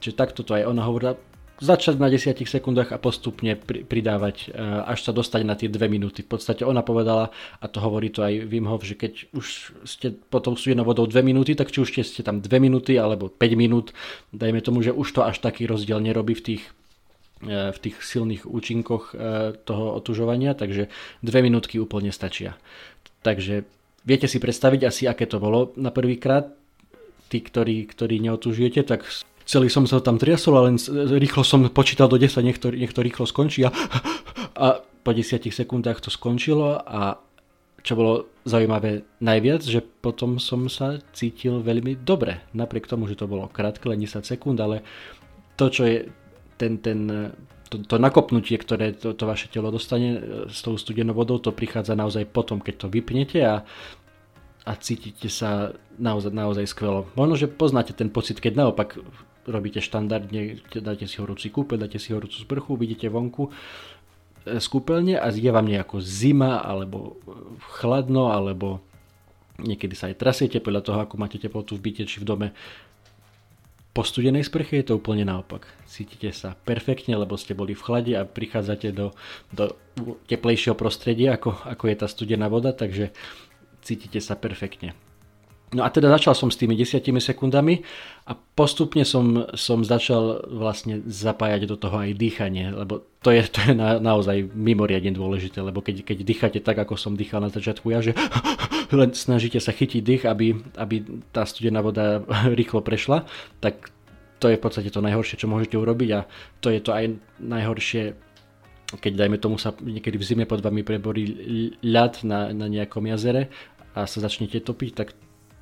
Čiže 0.03 0.15
takto 0.15 0.41
to 0.43 0.55
aj 0.55 0.67
ona 0.67 0.83
hovorila, 0.83 1.15
začať 1.59 1.99
na 1.99 2.07
10 2.07 2.39
sekundách 2.47 2.95
a 2.95 2.97
postupne 2.97 3.59
pridávať, 3.59 4.47
e, 4.47 4.63
až 4.87 4.99
sa 5.03 5.11
dostať 5.11 5.41
na 5.43 5.59
tie 5.59 5.67
2 5.67 5.91
minúty. 5.91 6.23
V 6.23 6.39
podstate 6.39 6.63
ona 6.63 6.79
povedala, 6.81 7.35
a 7.59 7.65
to 7.67 7.83
hovorí 7.83 8.07
to 8.09 8.23
aj 8.23 8.47
Wim 8.47 8.65
Hof, 8.65 8.87
že 8.87 8.95
keď 8.95 9.27
už 9.35 9.75
ste 9.83 10.15
potom 10.31 10.55
studenou 10.55 10.87
vodou 10.87 11.03
2 11.03 11.19
minúty, 11.19 11.59
tak 11.59 11.69
či 11.69 11.83
už 11.83 11.91
ste 11.91 12.23
tam 12.23 12.39
2 12.39 12.47
minúty 12.63 12.95
alebo 12.95 13.27
5 13.27 13.59
minút, 13.59 13.91
dajme 14.31 14.63
tomu, 14.63 14.79
že 14.79 14.95
už 14.95 15.07
to 15.11 15.21
až 15.27 15.43
taký 15.43 15.67
rozdiel 15.67 15.99
nerobí 15.99 16.33
v 16.39 16.55
tých 16.55 16.63
v 17.47 17.77
tých 17.79 18.03
silných 18.03 18.43
účinkoch 18.43 19.15
e, 19.15 19.55
toho 19.63 19.95
otužovania, 19.95 20.51
takže 20.59 20.91
2 21.23 21.31
minútky 21.39 21.79
úplne 21.79 22.11
stačia. 22.11 22.59
Takže 23.23 23.63
viete 24.03 24.27
si 24.27 24.43
predstaviť 24.43 24.81
asi, 24.83 25.03
aké 25.07 25.23
to 25.23 25.39
bolo 25.39 25.71
na 25.79 25.91
prvýkrát, 25.91 26.51
tí, 27.31 27.39
ktorí, 27.39 27.87
ktorí 27.87 28.19
neotužujete, 28.19 28.83
tak 28.83 29.07
celý 29.47 29.71
som 29.71 29.87
sa 29.87 30.03
tam 30.03 30.19
triasol 30.19 30.53
a 30.59 30.65
len 30.67 30.75
rýchlo 31.15 31.47
som 31.47 31.63
počítal 31.71 32.11
do 32.11 32.19
10, 32.19 32.43
nech 32.43 32.59
to, 32.59 32.75
nech 32.75 32.91
to 32.91 32.99
rýchlo 32.99 33.23
skončí 33.23 33.63
a, 33.63 33.71
a 34.59 34.67
po 34.83 35.11
10 35.15 35.39
sekundách 35.47 36.03
to 36.03 36.11
skončilo 36.11 36.75
a 36.75 37.17
čo 37.79 37.95
bolo 37.95 38.27
zaujímavé 38.43 39.07
najviac, 39.23 39.63
že 39.63 39.79
potom 39.79 40.35
som 40.35 40.67
sa 40.67 40.99
cítil 41.15 41.63
veľmi 41.63 42.03
dobre, 42.03 42.43
napriek 42.51 42.91
tomu, 42.91 43.07
že 43.07 43.15
to 43.15 43.31
bolo 43.31 43.47
krátke, 43.47 43.87
len 43.87 44.03
10 44.03 44.27
sekúnd, 44.27 44.59
ale 44.59 44.83
to, 45.55 45.71
čo 45.71 45.83
je 45.87 45.97
ten, 46.59 46.83
ten, 46.83 47.31
to, 47.71 47.79
to 47.87 47.95
nakopnutie, 47.95 48.59
ktoré 48.59 48.91
to, 48.91 49.15
to 49.15 49.23
vaše 49.23 49.47
telo 49.47 49.71
dostane 49.71 50.09
e, 50.13 50.19
s 50.51 50.59
tou 50.59 50.75
studenou 50.75 51.15
vodou, 51.15 51.39
to 51.39 51.55
prichádza 51.55 51.95
naozaj 51.95 52.27
potom, 52.27 52.59
keď 52.59 52.75
to 52.83 52.87
vypnete 52.91 53.39
a 53.39 53.63
a 54.67 54.77
cítite 54.77 55.31
sa 55.33 55.73
naozaj, 55.97 56.29
naozaj 56.29 56.65
skvelo. 56.69 57.09
Možno, 57.17 57.33
že 57.39 57.49
poznáte 57.49 57.95
ten 57.95 58.13
pocit, 58.13 58.37
keď 58.37 58.53
naopak 58.53 59.01
robíte 59.49 59.81
štandardne, 59.81 60.61
dáte 60.83 61.09
si 61.09 61.17
horúci 61.17 61.49
kúpeľ, 61.49 61.89
dáte 61.89 61.97
si 61.97 62.13
horúcu 62.13 62.37
sprchu, 62.37 62.77
vidíte 62.77 63.09
vonku 63.09 63.49
e, 63.49 64.61
z 64.61 64.65
kúpeľne 64.69 65.17
a 65.17 65.31
je 65.33 65.49
vám 65.49 65.65
nejako 65.65 66.03
zima, 66.03 66.61
alebo 66.61 67.17
e, 67.25 67.33
chladno, 67.81 68.29
alebo 68.29 68.83
niekedy 69.57 69.97
sa 69.97 70.13
aj 70.13 70.21
trasiete 70.21 70.61
podľa 70.61 70.85
toho, 70.85 70.99
ako 71.01 71.15
máte 71.17 71.41
teplotu 71.41 71.73
v 71.73 71.89
byte 71.89 72.03
či 72.05 72.21
v 72.21 72.29
dome. 72.29 72.47
Po 73.89 74.05
studenej 74.05 74.45
sprche 74.45 74.79
je 74.79 74.93
to 74.93 75.01
úplne 75.01 75.25
naopak. 75.25 75.65
Cítite 75.89 76.29
sa 76.29 76.53
perfektne, 76.53 77.17
lebo 77.17 77.33
ste 77.35 77.57
boli 77.57 77.73
v 77.73 77.81
chlade 77.81 78.13
a 78.13 78.23
prichádzate 78.23 78.93
do, 78.93 79.17
do 79.49 79.73
teplejšieho 80.29 80.77
prostredia, 80.77 81.35
ako, 81.35 81.57
ako 81.65 81.83
je 81.89 81.95
tá 81.97 82.07
studená 82.07 82.45
voda, 82.47 82.69
takže 82.69 83.09
cítite 83.81 84.21
sa 84.21 84.37
perfektne. 84.37 84.93
No 85.69 85.85
a 85.85 85.93
teda 85.93 86.09
začal 86.09 86.33
som 86.33 86.49
s 86.49 86.57
tými 86.57 86.73
10 86.73 87.05
sekundami 87.21 87.85
a 88.25 88.33
postupne 88.33 89.05
som, 89.05 89.45
som 89.53 89.85
začal 89.85 90.49
vlastne 90.49 91.05
zapájať 91.05 91.69
do 91.69 91.77
toho 91.77 91.93
aj 91.93 92.17
dýchanie, 92.17 92.73
lebo 92.73 93.05
to 93.21 93.29
je, 93.29 93.45
to 93.45 93.61
je 93.61 93.73
na, 93.77 94.01
naozaj 94.01 94.49
mimoriadne 94.49 95.13
dôležité, 95.13 95.61
lebo 95.61 95.85
keď, 95.85 96.01
keď 96.01 96.17
dýchate 96.25 96.59
tak, 96.65 96.81
ako 96.81 96.97
som 96.97 97.13
dýchal 97.13 97.45
na 97.45 97.53
začiatku 97.53 97.85
ja, 97.93 98.01
že 98.01 98.17
len 98.95 99.13
snažíte 99.13 99.61
sa 99.61 99.75
chytiť 99.75 100.01
dých, 100.01 100.23
aby, 100.25 100.57
aby 100.77 100.95
tá 101.29 101.45
studená 101.45 101.83
voda 101.83 102.25
rýchlo 102.59 102.81
prešla, 102.81 103.25
tak 103.61 103.93
to 104.39 104.47
je 104.47 104.57
v 104.57 104.63
podstate 104.63 104.89
to 104.89 105.03
najhoršie, 105.03 105.35
čo 105.35 105.51
môžete 105.51 105.75
urobiť 105.75 106.09
a 106.15 106.25
to 106.63 106.71
je 106.71 106.79
to 106.79 106.95
aj 106.95 107.19
najhoršie, 107.43 108.15
keď 109.03 109.13
dajme 109.19 109.37
tomu 109.37 109.59
sa 109.59 109.75
niekedy 109.75 110.15
v 110.15 110.25
zime 110.25 110.45
pod 110.47 110.63
vami 110.63 110.81
preborí 110.81 111.23
ľad 111.83 112.23
na, 112.23 112.49
na 112.55 112.71
nejakom 112.71 113.03
jazere 113.11 113.51
a 113.93 114.07
sa 114.07 114.23
začnete 114.23 114.63
topiť, 114.63 114.91
tak 114.95 115.11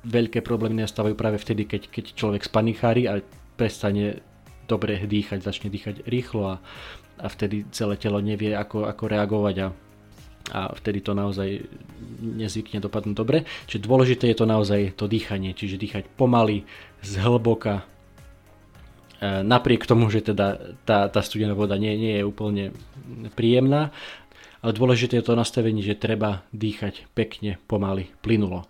veľké 0.06 0.46
problémy 0.46 0.86
nastávajú 0.86 1.18
práve 1.18 1.42
vtedy, 1.42 1.66
keď, 1.66 1.90
keď 1.90 2.04
človek 2.14 2.46
spanichári 2.46 3.10
a 3.10 3.18
prestane 3.58 4.22
dobre 4.70 5.02
dýchať, 5.02 5.42
začne 5.42 5.68
dýchať 5.74 6.06
rýchlo 6.06 6.54
a, 6.54 6.56
a 7.18 7.26
vtedy 7.26 7.66
celé 7.74 7.98
telo 7.98 8.22
nevie, 8.22 8.54
ako, 8.54 8.86
ako 8.86 9.04
reagovať 9.10 9.56
a, 9.58 9.68
a 10.52 10.72
vtedy 10.72 11.04
to 11.04 11.12
naozaj 11.12 11.64
nezvykne 12.20 12.80
dopadnúť 12.80 13.16
dobre. 13.16 13.44
Čiže 13.68 13.84
dôležité 13.84 14.24
je 14.32 14.38
to 14.38 14.46
naozaj 14.48 14.96
to 14.96 15.04
dýchanie, 15.06 15.52
čiže 15.52 15.80
dýchať 15.80 16.04
pomaly, 16.16 16.64
zhlboka, 17.04 17.84
e, 19.20 19.44
napriek 19.44 19.84
tomu, 19.84 20.08
že 20.08 20.24
teda 20.24 20.78
tá, 20.88 21.08
tá 21.08 21.20
studená 21.20 21.52
voda 21.52 21.76
nie, 21.76 21.92
nie 21.96 22.14
je 22.20 22.24
úplne 22.24 22.64
príjemná, 23.36 23.92
ale 24.58 24.72
dôležité 24.74 25.20
je 25.20 25.26
to 25.26 25.38
nastavenie, 25.38 25.84
že 25.84 26.00
treba 26.00 26.42
dýchať 26.50 27.06
pekne, 27.14 27.62
pomaly, 27.70 28.10
plynulo. 28.24 28.66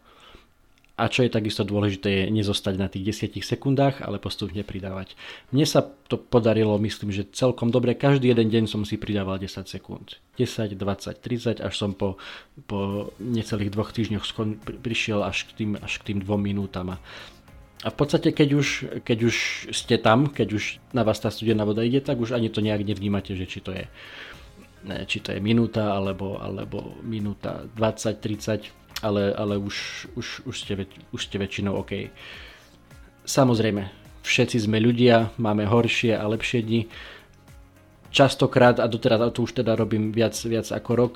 A 0.99 1.07
čo 1.07 1.23
je 1.23 1.31
takisto 1.31 1.62
dôležité 1.62 2.26
je 2.26 2.35
nezostať 2.35 2.75
na 2.75 2.90
tých 2.90 3.14
10 3.31 3.38
sekundách, 3.38 4.02
ale 4.02 4.19
postupne 4.19 4.59
pridávať. 4.67 5.14
Mne 5.55 5.62
sa 5.62 5.87
to 5.87 6.19
podarilo, 6.19 6.75
myslím, 6.83 7.14
že 7.14 7.31
celkom 7.31 7.71
dobre. 7.71 7.95
Každý 7.95 8.35
jeden 8.35 8.50
deň 8.50 8.67
som 8.67 8.83
si 8.83 8.99
pridával 8.99 9.38
10 9.38 9.62
sekúnd. 9.71 10.19
10, 10.43 10.75
20, 10.75 11.23
30, 11.23 11.62
až 11.62 11.75
som 11.78 11.95
po, 11.95 12.19
po 12.67 13.14
necelých 13.23 13.71
dvoch 13.71 13.95
týždňoch 13.95 14.26
skon, 14.26 14.59
prišiel 14.59 15.23
až 15.23 15.47
k 15.47 15.62
tým, 15.62 15.71
až 15.78 16.02
k 16.02 16.07
tým 16.11 16.19
dvom 16.19 16.43
minútam. 16.43 16.99
A 17.78 17.88
v 17.95 17.97
podstate, 17.97 18.35
keď 18.35 18.49
už, 18.59 18.69
keď 19.07 19.19
už 19.23 19.37
ste 19.71 20.02
tam, 20.02 20.26
keď 20.26 20.49
už 20.50 20.64
na 20.90 21.07
vás 21.07 21.23
tá 21.23 21.31
studená 21.31 21.62
voda 21.62 21.87
ide, 21.87 22.02
tak 22.02 22.19
už 22.19 22.35
ani 22.35 22.50
to 22.50 22.59
nejak 22.59 22.83
nevnímate, 22.83 23.38
že 23.38 23.47
či 23.47 23.62
to 23.62 23.71
je, 23.71 23.87
ne, 24.83 25.07
či 25.07 25.23
to 25.23 25.31
je 25.31 25.38
minúta, 25.38 25.95
alebo, 25.95 26.43
alebo 26.43 26.99
minúta 27.07 27.71
20, 27.78 28.19
30 28.19 28.78
ale, 29.02 29.35
ale 29.35 29.55
už, 29.59 30.09
už, 30.17 30.26
už, 30.47 30.55
ste, 30.61 30.75
už 31.14 31.21
ste 31.21 31.37
väčšinou 31.38 31.78
OK. 31.78 32.11
Samozrejme, 33.28 33.87
všetci 34.25 34.57
sme 34.67 34.83
ľudia, 34.83 35.31
máme 35.38 35.69
horšie 35.69 36.17
a 36.17 36.25
lepšie 36.26 36.64
dni. 36.64 36.83
Častokrát, 38.09 38.81
a 38.81 38.88
doteraz 38.88 39.21
a 39.21 39.28
to 39.28 39.45
už 39.45 39.61
teda 39.61 39.76
robím 39.76 40.11
viac, 40.11 40.33
viac 40.49 40.64
ako 40.73 40.90
rok, 40.97 41.14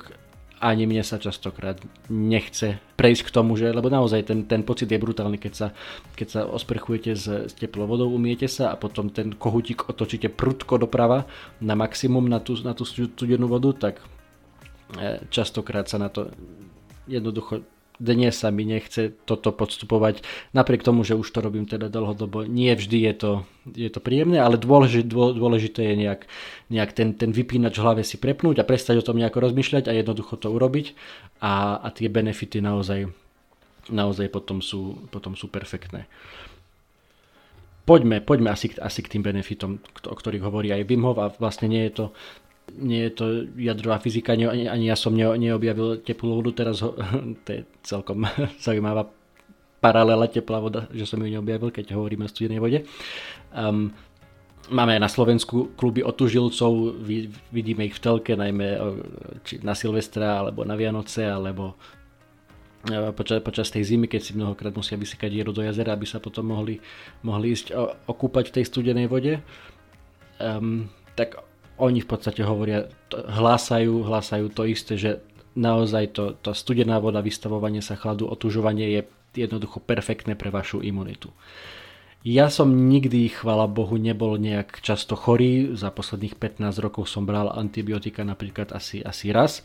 ani 0.63 0.87
mne 0.87 1.03
sa 1.03 1.19
častokrát 1.19 1.75
nechce 2.07 2.79
prejsť 2.95 3.27
k 3.27 3.33
tomu, 3.35 3.59
že, 3.59 3.67
lebo 3.67 3.91
naozaj 3.91 4.23
ten, 4.23 4.47
ten 4.47 4.63
pocit 4.63 4.87
je 4.87 4.95
brutálny, 4.95 5.35
keď 5.35 5.53
sa, 5.53 5.67
keď 6.15 6.27
sa 6.31 6.41
osprchujete 6.47 7.11
s, 7.19 7.51
s 7.51 7.53
teplou 7.59 7.83
vodou, 7.83 8.07
umiete 8.07 8.47
sa 8.47 8.71
a 8.71 8.79
potom 8.79 9.11
ten 9.11 9.35
kohutík 9.35 9.91
otočíte 9.91 10.31
prudko 10.31 10.79
doprava 10.79 11.27
na 11.59 11.75
maximum 11.75 12.31
na 12.31 12.39
tú, 12.39 12.55
na 12.63 12.71
tú 12.71 12.87
studenú 12.87 13.51
vodu, 13.51 13.75
tak 13.91 13.99
e, 14.95 15.19
častokrát 15.27 15.91
sa 15.91 15.99
na 15.99 16.07
to 16.07 16.31
jednoducho 17.07 17.63
dnes 18.01 18.33
sa 18.33 18.49
mi 18.49 18.65
nechce 18.65 19.13
toto 19.23 19.53
podstupovať, 19.53 20.25
napriek 20.51 20.81
tomu, 20.81 21.05
že 21.05 21.13
už 21.13 21.29
to 21.29 21.39
robím 21.45 21.69
teda 21.69 21.93
dlhodobo. 21.93 22.43
Nie 22.49 22.73
vždy 22.73 22.97
je 22.99 23.13
to, 23.13 23.31
je 23.69 23.89
to 23.89 24.01
príjemné, 24.01 24.41
ale 24.41 24.57
dôležité, 24.57 25.07
dôležité 25.13 25.93
je 25.93 25.95
nejak, 26.01 26.21
nejak 26.73 26.91
ten, 26.91 27.13
ten 27.13 27.29
vypínač 27.29 27.77
v 27.77 27.83
hlave 27.85 28.01
si 28.01 28.17
prepnúť 28.17 28.61
a 28.61 28.67
prestať 28.67 28.99
o 28.99 29.05
tom 29.05 29.21
nejako 29.21 29.45
rozmýšľať 29.45 29.87
a 29.87 29.97
jednoducho 29.97 30.41
to 30.41 30.49
urobiť 30.49 30.97
a, 31.39 31.79
a 31.79 31.87
tie 31.93 32.09
benefity 32.09 32.59
naozaj, 32.59 33.13
naozaj 33.93 34.27
potom 34.33 34.59
sú, 34.59 35.05
potom 35.13 35.37
sú 35.37 35.47
perfektné. 35.47 36.09
Poďme, 37.83 38.23
poďme 38.23 38.47
asi, 38.47 38.71
asi 38.79 39.03
k 39.03 39.11
tým 39.11 39.27
benefitom, 39.27 39.75
o 40.07 40.15
ktorých 40.15 40.47
hovorí 40.47 40.71
aj 40.71 40.87
Wim 40.87 41.03
Hof 41.03 41.19
a 41.19 41.35
vlastne 41.35 41.67
nie 41.67 41.83
je 41.91 41.99
to 41.99 42.05
nie 42.71 43.05
je 43.09 43.11
to 43.11 43.25
jadrová 43.59 43.99
fyzika, 43.99 44.33
ani, 44.33 44.65
ani 44.65 44.85
ja 44.87 44.95
som 44.95 45.13
neobjavil 45.13 46.01
teplú 46.01 46.39
vodu, 46.39 46.63
teraz 46.63 46.79
ho, 46.79 46.95
to 47.45 47.49
je 47.49 47.61
celkom 47.83 48.23
zaujímavá 48.63 49.09
paralela 49.83 50.31
teplá 50.31 50.63
voda, 50.63 50.87
že 50.95 51.03
som 51.03 51.19
ju 51.19 51.27
neobjavil, 51.27 51.69
keď 51.75 51.91
hovoríme 51.91 52.23
o 52.23 52.31
studenej 52.31 52.63
vode. 52.63 52.79
Um, 53.51 53.91
máme 54.71 54.95
na 54.95 55.11
Slovensku 55.11 55.75
kluby 55.75 55.99
otužilcov, 55.99 57.03
vidíme 57.51 57.91
ich 57.91 57.99
v 57.99 58.03
telke, 58.03 58.39
najmä 58.39 58.79
či 59.43 59.59
na 59.59 59.75
Silvestra, 59.75 60.39
alebo 60.39 60.63
na 60.63 60.79
Vianoce, 60.79 61.27
alebo 61.27 61.75
e, 62.87 63.11
počas, 63.11 63.43
počas 63.43 63.67
tej 63.75 63.91
zimy, 63.91 64.07
keď 64.07 64.21
si 64.23 64.31
mnohokrát 64.39 64.71
musia 64.71 64.95
vysikať 64.95 65.27
dieru 65.35 65.51
do 65.51 65.67
jazera, 65.67 65.99
aby 65.99 66.07
sa 66.07 66.23
potom 66.23 66.55
mohli, 66.55 66.79
mohli 67.27 67.51
ísť 67.51 67.75
okúpať 68.07 68.49
v 68.49 68.55
tej 68.55 68.65
studenej 68.71 69.11
vode. 69.11 69.43
um, 70.39 70.87
tak 71.19 71.37
oni 71.77 71.99
v 72.03 72.07
podstate 72.09 72.45
hovoria, 72.45 72.89
hlásajú, 73.13 74.05
hlásajú 74.05 74.45
to 74.53 74.63
isté, 74.69 74.93
že 74.97 75.11
naozaj 75.53 76.13
to, 76.13 76.23
to 76.41 76.53
studená 76.53 76.97
voda, 76.97 77.21
vystavovanie 77.21 77.81
sa 77.81 77.97
chladu, 77.97 78.29
otužovanie 78.29 78.89
je 78.93 79.01
jednoducho 79.45 79.81
perfektné 79.81 80.37
pre 80.37 80.53
vašu 80.53 80.81
imunitu. 80.85 81.33
Ja 82.23 82.47
som 82.47 82.87
nikdy, 82.87 83.27
chvala 83.35 83.67
Bohu, 83.67 83.99
nebol 83.99 84.39
nejak 84.39 84.79
často 84.79 85.19
chorý. 85.19 85.75
Za 85.75 85.91
posledných 85.91 86.39
15 86.39 86.79
rokov 86.79 87.11
som 87.11 87.27
bral 87.27 87.51
antibiotika 87.51 88.23
napríklad 88.23 88.71
asi, 88.71 89.03
asi 89.03 89.35
raz. 89.35 89.59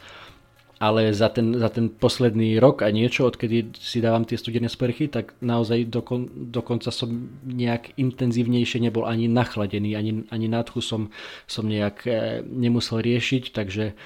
Ale 0.78 1.10
za 1.10 1.26
ten, 1.28 1.58
za 1.58 1.68
ten 1.68 1.90
posledný 1.90 2.62
rok 2.62 2.86
a 2.86 2.94
niečo, 2.94 3.26
odkedy 3.26 3.74
si 3.74 3.98
dávam 3.98 4.22
tie 4.22 4.38
studené 4.38 4.70
sprchy, 4.70 5.10
tak 5.10 5.34
naozaj 5.42 5.90
dokon, 5.90 6.50
dokonca 6.54 6.94
som 6.94 7.10
nejak 7.42 7.98
intenzívnejšie 7.98 8.78
nebol 8.86 9.02
ani 9.02 9.26
nachladený, 9.26 9.98
ani, 9.98 10.12
ani 10.30 10.46
nádchu 10.46 10.78
som, 10.78 11.10
som 11.50 11.66
nejak 11.66 12.06
e, 12.06 12.46
nemusel 12.46 13.02
riešiť, 13.02 13.50
takže 13.50 13.98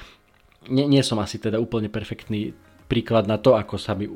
nie, 0.72 0.84
nie 0.88 1.02
som 1.04 1.20
asi 1.20 1.36
teda 1.36 1.60
úplne 1.60 1.92
perfektný 1.92 2.56
príklad 2.88 3.28
na 3.28 3.36
to, 3.36 3.52
ako 3.52 3.76
sa 3.76 3.92
mi 3.92 4.08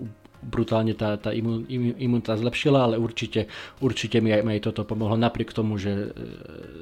brutálne 0.47 0.95
tá, 0.95 1.19
tá 1.19 1.35
imun, 1.35 1.67
imunita 1.99 2.39
zlepšila, 2.39 2.87
ale 2.87 2.97
určite, 2.97 3.51
určite 3.83 4.23
mi 4.23 4.31
aj, 4.31 4.47
aj 4.47 4.61
toto 4.63 4.87
pomohlo, 4.87 5.19
napriek 5.19 5.51
tomu, 5.51 5.77
že 5.77 5.93
e, 5.93 6.09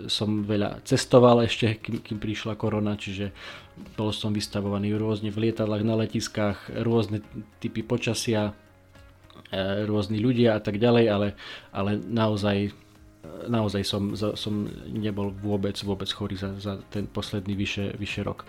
som 0.07 0.45
veľa 0.45 0.85
cestoval 0.85 1.43
ešte, 1.49 1.81
kým, 1.81 2.05
kým 2.05 2.19
prišla 2.21 2.61
korona, 2.61 3.01
čiže 3.01 3.33
bol 3.97 4.13
som 4.13 4.31
vystavovaný 4.31 4.95
rôzne 4.95 5.33
v 5.33 5.49
lietadlách, 5.49 5.83
na 5.83 5.97
letiskách, 5.99 6.71
rôzne 6.85 7.25
typy 7.59 7.81
počasia, 7.81 8.53
e, 9.49 9.89
rôzni 9.89 10.21
ľudia 10.21 10.55
a 10.57 10.61
tak 10.61 10.77
ďalej, 10.77 11.05
ale, 11.09 11.29
ale 11.73 11.97
naozaj 11.99 12.85
naozaj 13.49 13.83
som, 13.89 14.13
som 14.17 14.69
nebol 14.89 15.33
vôbec, 15.33 15.77
vôbec 15.81 16.09
chorý 16.13 16.37
za, 16.37 16.53
za 16.61 16.81
ten 16.93 17.09
posledný 17.09 17.57
vyše, 17.57 17.97
vyše 17.97 18.21
rok. 18.21 18.45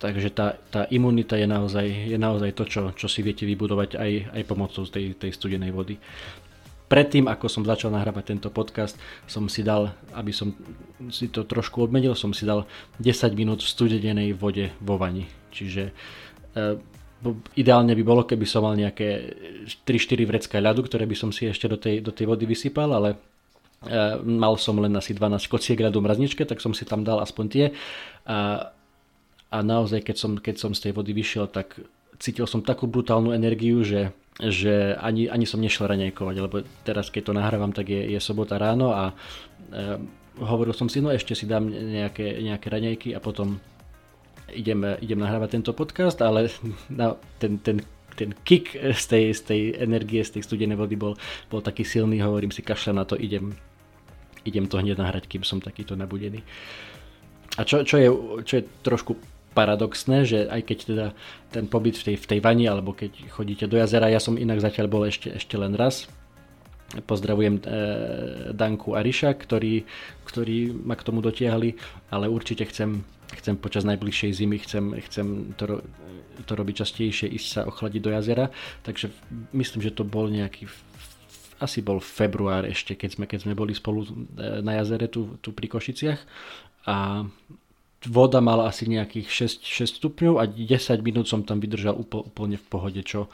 Takže 0.00 0.32
tá, 0.32 0.56
tá 0.72 0.88
imunita 0.88 1.36
je 1.36 1.44
naozaj, 1.44 1.84
je 1.84 2.16
naozaj 2.16 2.56
to, 2.56 2.64
čo, 2.64 2.80
čo 2.96 3.04
si 3.04 3.20
viete 3.20 3.44
vybudovať 3.44 4.00
aj, 4.00 4.12
aj 4.32 4.42
pomocou 4.48 4.88
tej, 4.88 5.12
tej 5.12 5.36
studenej 5.36 5.76
vody. 5.76 6.00
Predtým, 6.88 7.28
ako 7.28 7.46
som 7.46 7.62
začal 7.62 7.92
nahrávať 7.92 8.34
tento 8.34 8.48
podcast, 8.50 8.96
som 9.28 9.46
si 9.46 9.60
dal, 9.60 9.92
aby 10.16 10.32
som 10.32 10.56
si 11.12 11.28
to 11.28 11.44
trošku 11.44 11.84
obmenil, 11.84 12.16
som 12.16 12.32
si 12.32 12.48
dal 12.48 12.64
10 12.98 13.30
minút 13.36 13.60
v 13.62 13.70
studenej 13.70 14.34
vode 14.34 14.72
vo 14.82 14.96
vani. 14.96 15.28
Čiže 15.52 15.92
e, 15.92 15.92
ideálne 17.60 17.92
by 17.92 18.02
bolo, 18.02 18.24
keby 18.24 18.42
som 18.48 18.64
mal 18.66 18.74
nejaké 18.74 19.36
3-4 19.84 20.26
vrecká 20.26 20.58
ľadu, 20.58 20.88
ktoré 20.88 21.04
by 21.04 21.14
som 21.14 21.30
si 21.30 21.46
ešte 21.46 21.68
do 21.68 21.76
tej, 21.76 22.00
do 22.02 22.10
tej 22.10 22.24
vody 22.24 22.48
vysypal, 22.48 22.90
ale 22.90 23.14
e, 23.84 24.16
mal 24.26 24.56
som 24.56 24.74
len 24.80 24.96
asi 24.96 25.12
12 25.12 25.46
kociek 25.46 25.78
ľadu 25.78 26.02
v 26.02 26.10
mrazničke, 26.10 26.42
tak 26.48 26.58
som 26.58 26.72
si 26.72 26.82
tam 26.88 27.04
dal 27.04 27.20
aspoň 27.20 27.44
tie. 27.52 27.66
A 28.26 28.72
a 29.50 29.66
naozaj 29.66 30.06
keď 30.06 30.16
som, 30.16 30.32
keď 30.38 30.56
som 30.56 30.72
z 30.72 30.88
tej 30.88 30.92
vody 30.94 31.10
vyšiel, 31.10 31.50
tak 31.50 31.78
cítil 32.22 32.46
som 32.46 32.62
takú 32.62 32.86
brutálnu 32.86 33.34
energiu, 33.34 33.82
že, 33.82 34.14
že 34.38 34.94
ani, 35.02 35.26
ani 35.26 35.46
som 35.48 35.58
nešiel 35.58 35.90
raňajkovať, 35.90 36.36
lebo 36.38 36.62
teraz 36.86 37.10
keď 37.10 37.22
to 37.30 37.32
nahrávam, 37.34 37.74
tak 37.74 37.90
je, 37.90 38.14
je 38.14 38.20
sobota 38.22 38.60
ráno 38.60 38.94
a 38.94 39.10
e, 39.10 39.14
hovoril 40.38 40.76
som 40.76 40.86
si, 40.86 41.02
no 41.02 41.10
ešte 41.10 41.34
si 41.34 41.50
dám 41.50 41.66
nejaké, 41.66 42.38
nejaké 42.38 42.66
raňajky 42.70 43.08
a 43.16 43.18
potom 43.18 43.58
idem, 44.54 44.82
idem 45.02 45.18
nahrávať 45.18 45.58
tento 45.58 45.72
podcast, 45.74 46.22
ale 46.22 46.52
na, 46.92 47.18
ten, 47.42 47.58
ten 47.58 47.82
ten 48.20 48.36
kick 48.44 48.76
z 48.76 49.04
tej, 49.06 49.24
z 49.32 49.40
tej 49.48 49.60
energie, 49.80 50.20
z 50.20 50.36
tej 50.36 50.42
studenej 50.44 50.76
vody 50.76 50.92
bol, 50.98 51.16
bol 51.48 51.64
taký 51.64 51.88
silný, 51.88 52.20
hovorím 52.20 52.52
si, 52.52 52.60
kašľa 52.60 52.92
na 52.92 53.04
to, 53.08 53.16
idem, 53.16 53.56
idem 54.44 54.68
to 54.68 54.76
hneď 54.76 55.00
nahrať, 55.00 55.24
kým 55.24 55.40
som 55.40 55.56
takýto 55.62 55.96
nabudený. 55.96 56.44
A 57.56 57.64
čo, 57.64 57.80
čo, 57.80 57.96
je, 57.96 58.08
čo 58.44 58.54
je 58.60 58.62
trošku 58.84 59.16
paradoxné, 59.50 60.22
že 60.24 60.38
aj 60.46 60.60
keď 60.62 60.78
teda 60.86 61.06
ten 61.50 61.66
pobyt 61.66 61.98
v 61.98 62.12
tej, 62.12 62.16
v 62.22 62.26
tej 62.26 62.40
vani, 62.40 62.70
alebo 62.70 62.94
keď 62.94 63.30
chodíte 63.34 63.66
do 63.66 63.76
jazera, 63.76 64.12
ja 64.12 64.22
som 64.22 64.38
inak 64.38 64.62
zatiaľ 64.62 64.86
bol 64.86 65.02
ešte, 65.06 65.34
ešte 65.34 65.58
len 65.58 65.74
raz, 65.74 66.06
pozdravujem 67.06 67.54
e, 67.58 67.62
Danku 68.54 68.98
a 68.98 69.00
Ríša, 69.02 69.34
ktorí, 69.38 69.86
ktorí 70.26 70.74
ma 70.74 70.98
k 70.98 71.06
tomu 71.06 71.22
dotiahli, 71.22 71.74
ale 72.10 72.26
určite 72.26 72.66
chcem, 72.66 73.06
chcem 73.38 73.54
počas 73.58 73.86
najbližšej 73.86 74.30
zimy, 74.34 74.56
chcem, 74.66 74.84
chcem 75.06 75.26
to, 75.54 75.82
to 76.46 76.52
robiť 76.54 76.82
častejšie, 76.82 77.30
ísť 77.30 77.48
sa 77.48 77.60
ochladiť 77.66 78.00
do 78.02 78.10
jazera, 78.10 78.50
takže 78.82 79.14
myslím, 79.54 79.80
že 79.86 79.94
to 79.94 80.02
bol 80.02 80.26
nejaký 80.26 80.66
asi 81.60 81.84
bol 81.84 82.00
február 82.00 82.64
ešte, 82.64 82.96
keď 82.96 83.10
sme, 83.20 83.24
keď 83.28 83.38
sme 83.44 83.52
boli 83.52 83.76
spolu 83.76 84.08
e, 84.08 84.10
na 84.64 84.80
jazere 84.80 85.12
tu, 85.12 85.36
tu 85.44 85.52
pri 85.52 85.68
Košiciach. 85.68 86.20
A 86.88 87.28
voda 88.08 88.40
mala 88.40 88.72
asi 88.72 88.88
nejakých 88.88 89.28
6, 89.60 89.66
6 89.66 90.00
stupňov 90.00 90.40
a 90.40 90.48
10 90.48 91.04
minút 91.04 91.28
som 91.28 91.44
tam 91.44 91.60
vydržal 91.60 92.00
úplne 92.00 92.56
v 92.56 92.66
pohode, 92.66 93.00
čo 93.04 93.28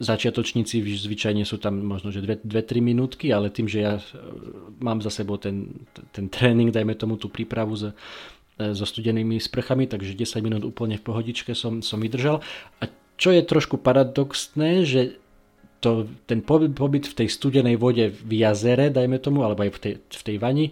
začiatočníci 0.00 0.80
zvyčajne 0.80 1.44
sú 1.44 1.60
tam 1.60 1.76
možno, 1.84 2.08
že 2.08 2.24
2-3 2.24 2.80
minútky, 2.80 3.28
ale 3.36 3.52
tým, 3.52 3.68
že 3.68 3.78
ja 3.84 3.94
e, 4.00 4.04
mám 4.80 5.04
za 5.04 5.12
sebou 5.12 5.36
ten, 5.36 5.84
ten 6.16 6.32
tréning, 6.32 6.72
dajme 6.72 6.96
tomu 6.96 7.20
tú 7.20 7.28
prípravu 7.28 7.76
s, 7.76 7.92
e, 7.92 7.92
so 8.72 8.88
studenými 8.88 9.36
sprchami, 9.36 9.84
takže 9.84 10.16
10 10.16 10.40
minút 10.40 10.62
úplne 10.64 10.96
v 10.96 11.04
pohodičke 11.04 11.52
som, 11.52 11.84
som 11.84 12.00
vydržal. 12.00 12.40
A 12.80 12.88
čo 13.20 13.28
je 13.28 13.44
trošku 13.44 13.76
paradoxné, 13.76 14.88
že 14.88 15.20
to, 15.84 16.08
ten 16.24 16.40
pobyt 16.44 17.04
v 17.04 17.16
tej 17.24 17.28
studenej 17.28 17.76
vode 17.76 18.08
v 18.08 18.32
jazere, 18.40 18.88
dajme 18.88 19.20
tomu, 19.20 19.44
alebo 19.44 19.68
aj 19.68 19.72
v 19.76 19.80
tej, 19.80 19.94
v 20.00 20.22
tej 20.24 20.36
vani, 20.40 20.66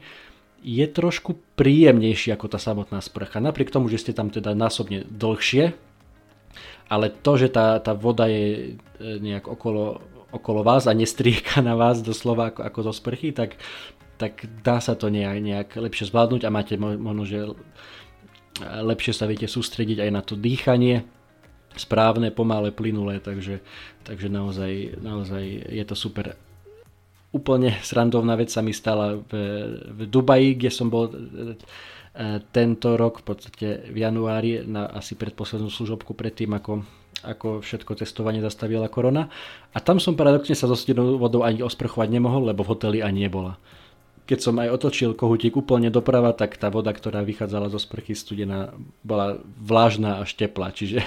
je 0.62 0.86
trošku 0.90 1.38
príjemnejší 1.54 2.34
ako 2.34 2.46
tá 2.50 2.58
samotná 2.58 2.98
sprcha. 2.98 3.38
Napriek 3.38 3.70
tomu, 3.70 3.86
že 3.86 4.02
ste 4.02 4.12
tam 4.12 4.28
teda 4.28 4.58
násobne 4.58 5.06
dlhšie, 5.06 5.74
ale 6.88 7.06
to, 7.12 7.32
že 7.38 7.52
tá, 7.52 7.78
tá 7.78 7.92
voda 7.94 8.26
je 8.26 8.74
e, 8.74 9.20
nejak 9.20 9.46
okolo, 9.46 10.02
okolo 10.32 10.60
vás 10.64 10.88
a 10.88 10.96
nestrieka 10.96 11.60
na 11.62 11.76
vás 11.78 12.02
doslova 12.02 12.50
ako, 12.50 12.60
ako 12.64 12.78
zo 12.90 12.92
sprchy, 12.96 13.30
tak, 13.30 13.60
tak 14.16 14.48
dá 14.64 14.80
sa 14.80 14.98
to 14.98 15.12
nejak, 15.12 15.38
nejak 15.38 15.68
lepšie 15.76 16.10
zvládnuť 16.10 16.42
a 16.48 16.50
máte 16.50 16.74
možno, 16.80 17.22
že 17.28 17.38
lepšie 18.64 19.14
sa 19.14 19.30
viete 19.30 19.46
sústrediť 19.46 20.02
aj 20.02 20.10
na 20.10 20.22
to 20.24 20.34
dýchanie, 20.34 21.06
správne, 21.78 22.34
pomalé, 22.34 22.74
plynulé, 22.74 23.22
takže, 23.22 23.62
takže 24.02 24.26
naozaj, 24.26 24.98
naozaj 24.98 25.44
je 25.70 25.84
to 25.86 25.94
super 25.94 26.34
úplne 27.32 27.76
srandovná 27.84 28.36
vec 28.40 28.48
sa 28.48 28.64
mi 28.64 28.72
stala 28.72 29.20
v, 29.20 29.32
v 29.84 30.00
Dubaji, 30.08 30.56
kde 30.56 30.70
som 30.72 30.88
bol 30.88 31.12
e, 31.12 31.16
tento 32.50 32.96
rok, 32.96 33.20
v 33.20 33.24
podstate 33.24 33.66
v 33.92 33.96
januári, 34.00 34.64
na 34.64 34.88
asi 34.88 35.12
predposlednú 35.12 35.68
služobku 35.68 36.16
predtým, 36.16 36.56
ako, 36.56 36.88
ako 37.24 37.60
všetko 37.60 37.92
testovanie 38.00 38.40
zastavila 38.40 38.88
korona. 38.88 39.28
A 39.76 39.78
tam 39.84 40.00
som 40.00 40.16
paradoxne 40.16 40.56
sa 40.56 40.64
so 40.64 40.76
studenou 40.76 41.20
vodou 41.20 41.44
ani 41.44 41.60
osprchovať 41.60 42.08
nemohol, 42.08 42.48
lebo 42.48 42.64
v 42.64 42.70
hoteli 42.72 42.98
ani 43.04 43.28
nebola. 43.28 43.60
Keď 44.28 44.38
som 44.44 44.60
aj 44.60 44.68
otočil 44.76 45.16
kohutík 45.16 45.56
úplne 45.56 45.88
doprava, 45.88 46.36
tak 46.36 46.60
tá 46.60 46.68
voda, 46.68 46.92
ktorá 46.92 47.24
vychádzala 47.24 47.72
zo 47.72 47.80
sprchy 47.80 48.12
studená, 48.12 48.76
bola 49.00 49.40
vlážna 49.56 50.20
až 50.20 50.36
teplá. 50.36 50.68
Čiže 50.68 51.00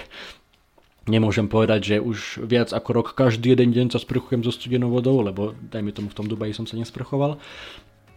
Nemôžem 1.12 1.52
povedať, 1.52 1.80
že 1.84 1.96
už 2.00 2.48
viac 2.48 2.72
ako 2.72 2.90
rok 2.96 3.08
každý 3.12 3.52
jeden 3.52 3.76
deň 3.76 3.92
sa 3.92 4.00
sprchujem 4.00 4.48
so 4.48 4.52
studenou 4.56 4.88
vodou, 4.88 5.20
lebo 5.20 5.52
dajme 5.60 5.92
tomu 5.92 6.08
v 6.08 6.16
tom 6.16 6.32
Dubaji 6.32 6.56
som 6.56 6.64
sa 6.64 6.80
nesprchoval. 6.80 7.36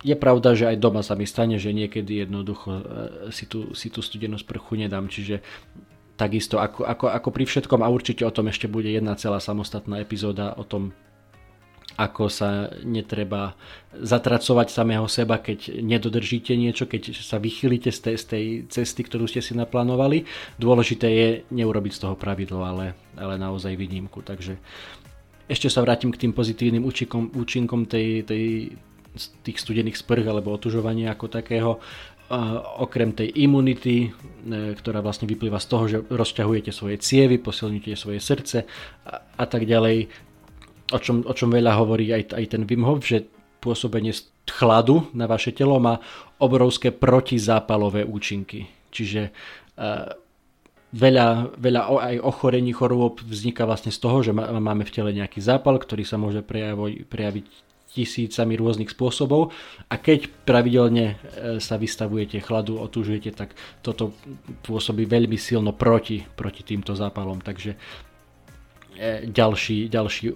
Je 0.07 0.15
pravda, 0.15 0.55
že 0.55 0.71
aj 0.71 0.79
doma 0.79 1.03
sa 1.03 1.19
mi 1.19 1.27
stane, 1.27 1.59
že 1.59 1.75
niekedy 1.75 2.23
jednoducho 2.23 2.71
e, 2.71 2.83
si 3.35 3.51
tú, 3.51 3.75
si 3.75 3.91
tú 3.91 3.99
studenú 3.99 4.39
sprchu 4.39 4.79
nedám, 4.79 5.11
čiže 5.11 5.43
takisto 6.15 6.63
ako, 6.63 6.87
ako, 6.87 7.11
ako 7.11 7.29
pri 7.35 7.45
všetkom 7.51 7.81
a 7.83 7.91
určite 7.91 8.23
o 8.23 8.31
tom 8.31 8.47
ešte 8.47 8.71
bude 8.71 8.87
jedna 8.87 9.19
celá 9.19 9.43
samostatná 9.43 9.99
epizóda 9.99 10.55
o 10.55 10.63
tom, 10.63 10.95
ako 11.95 12.27
sa 12.27 12.75
netreba 12.83 13.55
zatracovať 13.95 14.67
samého 14.71 15.07
seba, 15.07 15.39
keď 15.39 15.79
nedodržíte 15.79 16.59
niečo, 16.59 16.91
keď 16.91 17.15
sa 17.15 17.39
vychylíte 17.39 17.95
z 17.95 17.99
tej, 18.03 18.17
z 18.19 18.25
tej 18.27 18.45
cesty, 18.67 19.07
ktorú 19.07 19.31
ste 19.31 19.39
si 19.39 19.55
naplánovali. 19.55 20.27
Dôležité 20.59 21.07
je 21.07 21.29
neurobiť 21.55 21.93
z 21.95 22.03
toho 22.03 22.19
pravidlo, 22.19 22.67
ale, 22.67 22.99
ale 23.15 23.39
naozaj 23.39 23.79
výnimku. 23.79 24.27
Takže 24.27 24.59
ešte 25.47 25.71
sa 25.71 25.85
vrátim 25.87 26.11
k 26.11 26.27
tým 26.27 26.33
pozitívnym 26.35 26.83
účinkom, 26.83 27.31
účinkom 27.37 27.87
tej, 27.87 28.27
tej, 28.27 28.75
tých 29.47 29.59
studených 29.61 30.01
sprch 30.01 30.27
alebo 30.27 30.51
otužovania 30.51 31.15
ako 31.15 31.27
takého. 31.31 31.79
okrem 32.81 33.13
tej 33.13 33.29
imunity, 33.45 34.09
e, 34.09 34.73
ktorá 34.75 35.05
vlastne 35.05 35.29
vyplýva 35.29 35.61
z 35.61 35.69
toho, 35.69 35.85
že 35.85 35.99
rozťahujete 36.09 36.73
svoje 36.73 36.97
cievy, 36.99 37.37
posilňujete 37.37 38.01
svoje 38.01 38.19
srdce 38.19 38.65
a, 39.05 39.15
a 39.37 39.45
tak 39.45 39.69
ďalej, 39.69 40.09
o 40.95 40.99
čom, 41.03 41.27
o 41.27 41.35
čom 41.35 41.51
veľa 41.51 41.75
hovorí 41.75 42.15
aj, 42.15 42.39
aj 42.39 42.45
ten 42.55 42.63
Wim 42.63 42.87
Hof, 42.87 43.03
že 43.03 43.27
pôsobenie 43.59 44.15
chladu 44.47 45.11
na 45.17 45.27
vaše 45.27 45.51
telo 45.51 45.81
má 45.83 45.99
obrovské 46.39 46.95
protizápalové 46.95 48.07
účinky. 48.07 48.71
Čiže 48.95 49.33
uh, 49.81 50.15
veľa, 50.95 51.59
veľa 51.59 51.81
aj 52.13 52.17
ochorení 52.23 52.71
chorôb 52.71 53.19
vzniká 53.27 53.67
vlastne 53.67 53.91
z 53.91 53.99
toho, 53.99 54.23
že 54.23 54.31
máme 54.37 54.87
v 54.87 54.95
tele 54.95 55.11
nejaký 55.11 55.43
zápal, 55.43 55.81
ktorý 55.83 56.07
sa 56.07 56.21
môže 56.21 56.47
prejaviť, 56.47 57.11
prejaviť 57.11 57.47
tisícami 57.95 58.59
rôznych 58.59 58.91
spôsobov 58.91 59.55
a 59.87 59.95
keď 59.95 60.27
pravidelne 60.43 61.15
e, 61.15 61.63
sa 61.63 61.79
vystavujete 61.79 62.43
chladu, 62.43 62.83
otúžujete, 62.83 63.31
tak 63.31 63.55
toto 63.87 64.19
pôsobí 64.67 65.07
veľmi 65.07 65.39
silno 65.39 65.71
proti, 65.71 66.27
proti 66.35 66.67
týmto 66.67 66.99
zápalom. 66.99 67.39
Takže 67.39 67.79
ďalší, 69.29 69.91
ďalší, 69.91 70.27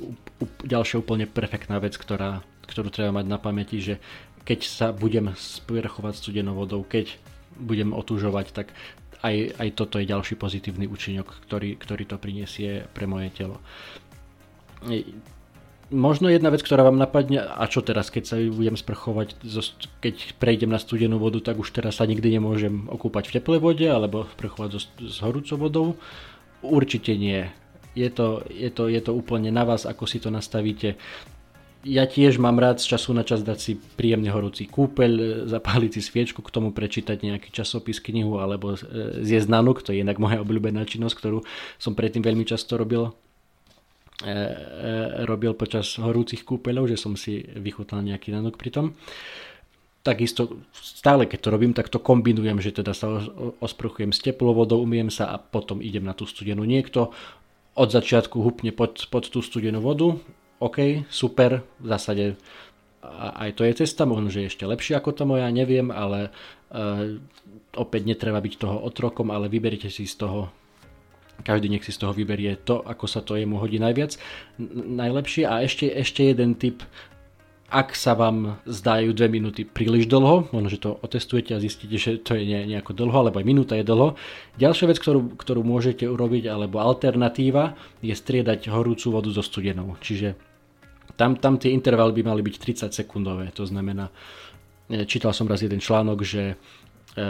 ďalšia 0.67 0.97
úplne 0.99 1.27
perfektná 1.27 1.79
vec, 1.79 1.95
ktorá, 1.95 2.43
ktorú 2.67 2.91
treba 2.91 3.23
mať 3.23 3.27
na 3.27 3.39
pamäti, 3.39 3.79
že 3.79 4.03
keď 4.43 4.61
sa 4.65 4.87
budem 4.91 5.35
sprchovať 5.37 6.15
studenou 6.17 6.57
vodou, 6.57 6.83
keď 6.83 7.15
budem 7.59 7.93
otúžovať, 7.93 8.47
tak 8.55 8.67
aj, 9.23 9.59
aj 9.59 9.69
toto 9.75 9.99
je 9.99 10.07
ďalší 10.07 10.39
pozitívny 10.39 10.87
účinok, 10.87 11.43
ktorý, 11.51 11.75
ktorý 11.75 12.03
to 12.07 12.17
prinesie 12.23 12.87
pre 12.95 13.11
moje 13.11 13.35
telo 13.35 13.59
Možno 15.89 16.29
jedna 16.29 16.53
vec, 16.53 16.61
ktorá 16.61 16.85
vám 16.85 17.01
napadne, 17.01 17.41
a 17.41 17.65
čo 17.65 17.81
teraz, 17.81 18.13
keď 18.13 18.25
sa 18.29 18.37
budem 18.37 18.77
sprchovať, 18.77 19.41
keď 20.05 20.37
prejdem 20.37 20.69
na 20.69 20.77
studenú 20.77 21.17
vodu, 21.17 21.41
tak 21.41 21.57
už 21.57 21.73
teraz 21.73 21.97
sa 21.97 22.05
nikdy 22.05 22.37
nemôžem 22.37 22.85
okúpať 22.93 23.33
v 23.33 23.35
teplej 23.41 23.59
vode 23.65 23.89
alebo 23.89 24.29
sprchovať 24.37 24.71
s 25.09 25.17
horúcou 25.25 25.57
vodou? 25.57 25.87
Určite 26.61 27.17
nie. 27.17 27.49
Je 27.99 28.09
to, 28.15 28.47
je, 28.47 28.71
to, 28.71 28.87
je 28.87 29.03
to 29.03 29.11
úplne 29.11 29.51
na 29.51 29.67
vás, 29.67 29.83
ako 29.83 30.07
si 30.07 30.23
to 30.23 30.31
nastavíte. 30.31 30.95
Ja 31.83 32.07
tiež 32.07 32.39
mám 32.39 32.59
rád 32.59 32.79
z 32.79 32.95
času 32.95 33.11
na 33.15 33.27
čas 33.27 33.43
dať 33.43 33.59
si 33.59 33.73
príjemne 33.75 34.31
horúci 34.31 34.71
kúpeľ, 34.71 35.47
zapáliť 35.51 35.91
si 35.99 36.03
sviečku, 36.03 36.43
k 36.43 36.55
tomu 36.55 36.71
prečítať 36.71 37.23
nejaký 37.23 37.51
časopis, 37.51 38.03
knihu 38.03 38.39
alebo 38.39 38.75
e, 38.75 38.79
zjesť 39.23 39.49
nanuk, 39.51 39.83
to 39.83 39.95
je 39.95 40.03
inak 40.03 40.19
moja 40.19 40.43
obľúbená 40.43 40.87
činnosť, 40.87 41.15
ktorú 41.19 41.39
som 41.79 41.95
predtým 41.95 42.23
veľmi 42.23 42.43
často 42.47 42.75
robil 42.75 43.15
E, 44.19 44.35
e, 44.35 45.27
robil 45.31 45.55
počas 45.55 45.95
horúcich 45.95 46.43
kúpeľov, 46.43 46.91
že 46.91 46.99
som 46.99 47.15
si 47.15 47.39
vychutnal 47.39 48.03
nejaký 48.03 48.35
nanok 48.35 48.59
pri 48.59 48.75
tom. 48.75 48.87
Takisto 50.03 50.67
stále 50.75 51.31
keď 51.31 51.39
to 51.39 51.49
robím, 51.55 51.71
tak 51.71 51.87
to 51.87 52.03
kombinujem, 52.03 52.59
že 52.59 52.75
teda 52.75 52.99
sa 52.99 53.23
osprchujem 53.63 54.11
s 54.11 54.19
teplou 54.19 54.59
vodou, 54.59 54.83
umiem 54.83 55.07
sa 55.07 55.31
a 55.31 55.39
potom 55.39 55.79
idem 55.79 56.03
na 56.03 56.19
tú 56.19 56.27
studenú. 56.27 56.67
Niekto 56.67 57.15
od 57.79 57.89
začiatku 57.95 58.43
hupne 58.43 58.75
pod, 58.75 59.07
pod 59.07 59.31
tú 59.31 59.39
studenú 59.39 59.79
vodu, 59.79 60.19
OK, 60.59 61.07
super, 61.07 61.63
v 61.79 61.87
zásade 61.87 62.35
aj 63.39 63.55
to 63.55 63.63
je 63.63 63.79
cesta, 63.79 64.05
možno, 64.05 64.29
že 64.29 64.45
je 64.45 64.51
ešte 64.51 64.67
lepšie 64.67 64.99
ako 64.99 65.15
to 65.15 65.25
moja, 65.25 65.47
neviem, 65.55 65.95
ale 65.95 66.35
uh, 66.75 67.15
opäť 67.79 68.03
netreba 68.11 68.43
byť 68.43 68.55
toho 68.59 68.77
otrokom, 68.83 69.31
ale 69.31 69.47
vyberte 69.47 69.87
si 69.89 70.05
z 70.05 70.27
toho 70.27 70.51
každý 71.39 71.71
nech 71.71 71.87
si 71.87 71.95
z 71.95 72.03
toho 72.03 72.11
vyberie 72.11 72.59
to, 72.59 72.83
ako 72.83 73.07
sa 73.07 73.23
to 73.23 73.39
jemu 73.39 73.63
hodí 73.63 73.79
najviac, 73.79 74.19
najlepšie. 74.99 75.47
A 75.47 75.63
ešte, 75.63 75.87
ešte 75.87 76.27
jeden 76.27 76.59
tip, 76.59 76.83
ak 77.69 77.93
sa 77.93 78.17
vám 78.17 78.57
zdajú 78.65 79.13
dve 79.13 79.29
minúty 79.29 79.69
príliš 79.69 80.09
dlho, 80.09 80.49
možno, 80.57 80.69
že 80.73 80.81
to 80.81 80.97
otestujete 81.05 81.53
a 81.53 81.61
zistíte, 81.61 82.01
že 82.01 82.17
to 82.17 82.33
je 82.33 82.49
nejako 82.49 82.97
dlho, 82.97 83.29
alebo 83.29 83.37
aj 83.37 83.45
minúta 83.45 83.77
je 83.77 83.85
dlho. 83.85 84.17
Ďalšia 84.57 84.89
vec, 84.89 84.97
ktorú, 84.97 85.37
ktorú 85.37 85.61
môžete 85.69 86.09
urobiť, 86.09 86.49
alebo 86.49 86.81
alternatíva, 86.81 87.77
je 88.01 88.17
striedať 88.17 88.73
horúcu 88.73 89.13
vodu 89.13 89.29
so 89.29 89.45
studenou. 89.45 90.01
Čiže 90.01 90.33
tam, 91.21 91.37
tam 91.37 91.61
tie 91.61 91.77
intervaly 91.77 92.17
by 92.17 92.23
mali 92.33 92.41
byť 92.41 92.57
30 92.89 92.97
sekundové. 92.97 93.53
To 93.53 93.69
znamená, 93.69 94.09
e, 94.89 95.05
čítal 95.05 95.37
som 95.37 95.45
raz 95.45 95.61
jeden 95.61 95.85
článok, 95.85 96.25
že 96.25 96.43
e, 96.49 97.25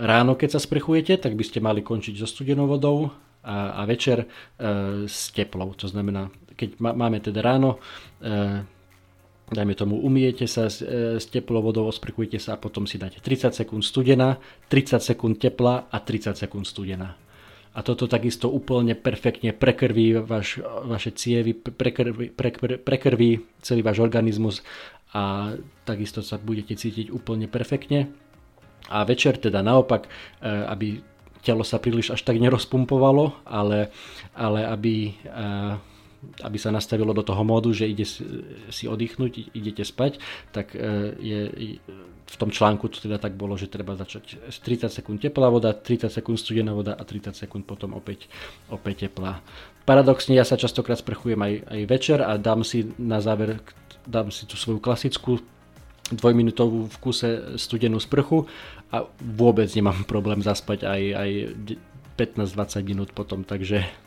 ráno, 0.00 0.40
keď 0.40 0.56
sa 0.56 0.60
sprchujete, 0.64 1.20
tak 1.20 1.36
by 1.36 1.44
ste 1.44 1.60
mali 1.60 1.84
končiť 1.84 2.16
so 2.16 2.24
studenou 2.24 2.64
vodou 2.64 3.12
a, 3.44 3.76
a 3.76 3.84
večer 3.84 4.24
e, 4.24 4.26
s 5.04 5.36
teplou. 5.36 5.76
To 5.76 5.84
znamená, 5.84 6.32
keď 6.56 6.80
máme 6.80 7.20
teda 7.20 7.44
ráno, 7.44 7.76
e, 8.24 8.75
dajme 9.50 9.74
tomu, 9.78 9.98
umiete 10.02 10.46
sa 10.50 10.66
s, 10.66 10.82
e, 10.82 11.18
s 11.22 11.26
teplou 11.30 11.62
osprchujete 11.86 12.38
sa 12.42 12.58
a 12.58 12.60
potom 12.60 12.86
si 12.86 12.98
dáte 12.98 13.22
30 13.22 13.54
sekúnd 13.54 13.82
studená, 13.82 14.38
30 14.70 14.98
sekúnd 14.98 15.38
tepla 15.38 15.86
a 15.86 15.96
30 16.02 16.34
sekúnd 16.34 16.66
studená. 16.66 17.14
A 17.76 17.84
toto 17.84 18.08
takisto 18.08 18.48
úplne 18.48 18.96
perfektne 18.96 19.52
prekrví 19.52 20.24
vaš, 20.24 20.64
vaše 20.88 21.12
cievy, 21.12 21.52
prekrví, 21.52 22.32
prekrví, 22.32 22.80
prekrví 22.80 23.30
celý 23.60 23.84
váš 23.84 24.00
organizmus 24.00 24.64
a 25.12 25.52
takisto 25.84 26.24
sa 26.24 26.40
budete 26.40 26.72
cítiť 26.72 27.12
úplne 27.12 27.46
perfektne. 27.46 28.08
A 28.88 29.04
večer 29.04 29.36
teda 29.36 29.60
naopak, 29.60 30.08
e, 30.08 30.10
aby 30.46 31.04
telo 31.46 31.62
sa 31.62 31.78
príliš 31.78 32.10
až 32.10 32.26
tak 32.26 32.42
nerozpumpovalo, 32.42 33.46
ale, 33.46 33.94
ale 34.34 34.66
aby, 34.66 35.14
eh, 35.14 35.78
aby 36.42 36.58
sa 36.58 36.74
nastavilo 36.74 37.14
do 37.14 37.22
toho 37.22 37.42
módu, 37.46 37.70
že 37.70 37.86
ide 37.86 38.04
si 38.70 38.84
oddychnúť, 38.84 39.52
idete 39.54 39.84
spať, 39.84 40.18
tak 40.50 40.74
eh, 40.74 41.12
je, 41.20 41.38
v 42.26 42.36
tom 42.36 42.50
článku 42.50 42.90
to 42.90 42.98
teda 42.98 43.22
tak 43.22 43.38
bolo, 43.38 43.54
že 43.54 43.70
treba 43.70 43.94
začať 43.94 44.50
30 44.50 44.90
sekúnd 44.90 45.18
teplá 45.22 45.46
voda, 45.52 45.70
30 45.70 46.10
sekúnd 46.10 46.36
studená 46.40 46.74
voda 46.74 46.98
a 46.98 47.02
30 47.06 47.36
sekúnd 47.36 47.62
potom 47.62 47.94
opäť, 47.94 48.26
opäť 48.66 49.06
teplá. 49.06 49.40
Paradoxne 49.86 50.34
ja 50.34 50.42
sa 50.42 50.58
častokrát 50.58 50.98
sprchujem 50.98 51.38
aj, 51.38 51.52
aj 51.70 51.80
večer 51.86 52.18
a 52.18 52.34
dám 52.34 52.66
si 52.66 52.90
na 52.98 53.22
záver 53.22 53.62
dám 54.06 54.30
si 54.30 54.46
tú 54.46 54.54
svoju 54.54 54.78
klasickú 54.78 55.42
dvojminútovú 56.14 56.86
v 56.86 56.96
kuse 57.02 57.58
studenú 57.58 57.98
sprchu 57.98 58.46
a 58.94 59.02
vôbec 59.18 59.66
nemám 59.74 60.06
problém 60.12 60.40
zaspať 60.40 60.86
aj, 60.86 61.02
aj 61.14 61.30
15-20 62.16 62.90
minút 62.90 63.10
potom, 63.12 63.42
takže 63.42 64.05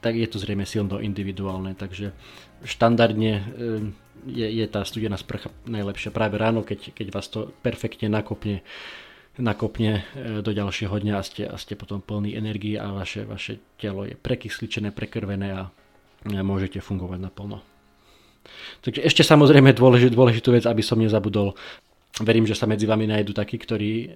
tak 0.00 0.16
je 0.16 0.26
to 0.28 0.40
zrejme 0.40 0.64
silno 0.64 0.98
individuálne, 1.00 1.76
takže 1.76 2.12
štandardne 2.64 3.32
eh, 3.32 3.44
je, 4.28 4.46
je 4.48 4.66
tá 4.68 4.84
studená 4.84 5.16
sprcha 5.16 5.48
najlepšia 5.64 6.12
práve 6.12 6.36
ráno, 6.36 6.64
keď, 6.64 6.92
keď 6.92 7.06
vás 7.12 7.28
to 7.28 7.52
perfektne 7.64 8.12
nakopne, 8.12 8.64
nakopne 9.36 10.02
eh, 10.02 10.40
do 10.40 10.50
ďalšieho 10.50 10.96
dňa 10.96 11.14
a 11.16 11.22
ste, 11.22 11.42
a 11.44 11.56
ste 11.60 11.76
potom 11.76 12.00
plný 12.00 12.36
energii 12.36 12.80
a 12.80 12.92
vaše, 12.92 13.24
vaše 13.24 13.60
telo 13.76 14.08
je 14.08 14.16
prekysličené, 14.16 14.92
prekrvené 14.92 15.48
a 15.56 15.62
môžete 16.24 16.84
fungovať 16.84 17.20
naplno. 17.20 17.64
Takže 18.80 19.04
ešte 19.04 19.22
samozrejme 19.24 19.76
dôležitú, 19.76 20.16
dôležitú 20.16 20.48
vec, 20.56 20.64
aby 20.64 20.80
som 20.80 20.96
nezabudol. 20.96 21.56
Verím, 22.20 22.44
že 22.44 22.52
sa 22.52 22.68
medzi 22.68 22.84
vami 22.84 23.08
nájdú 23.08 23.32
takí, 23.32 23.56
ktorí 23.56 23.92
e, 24.04 24.08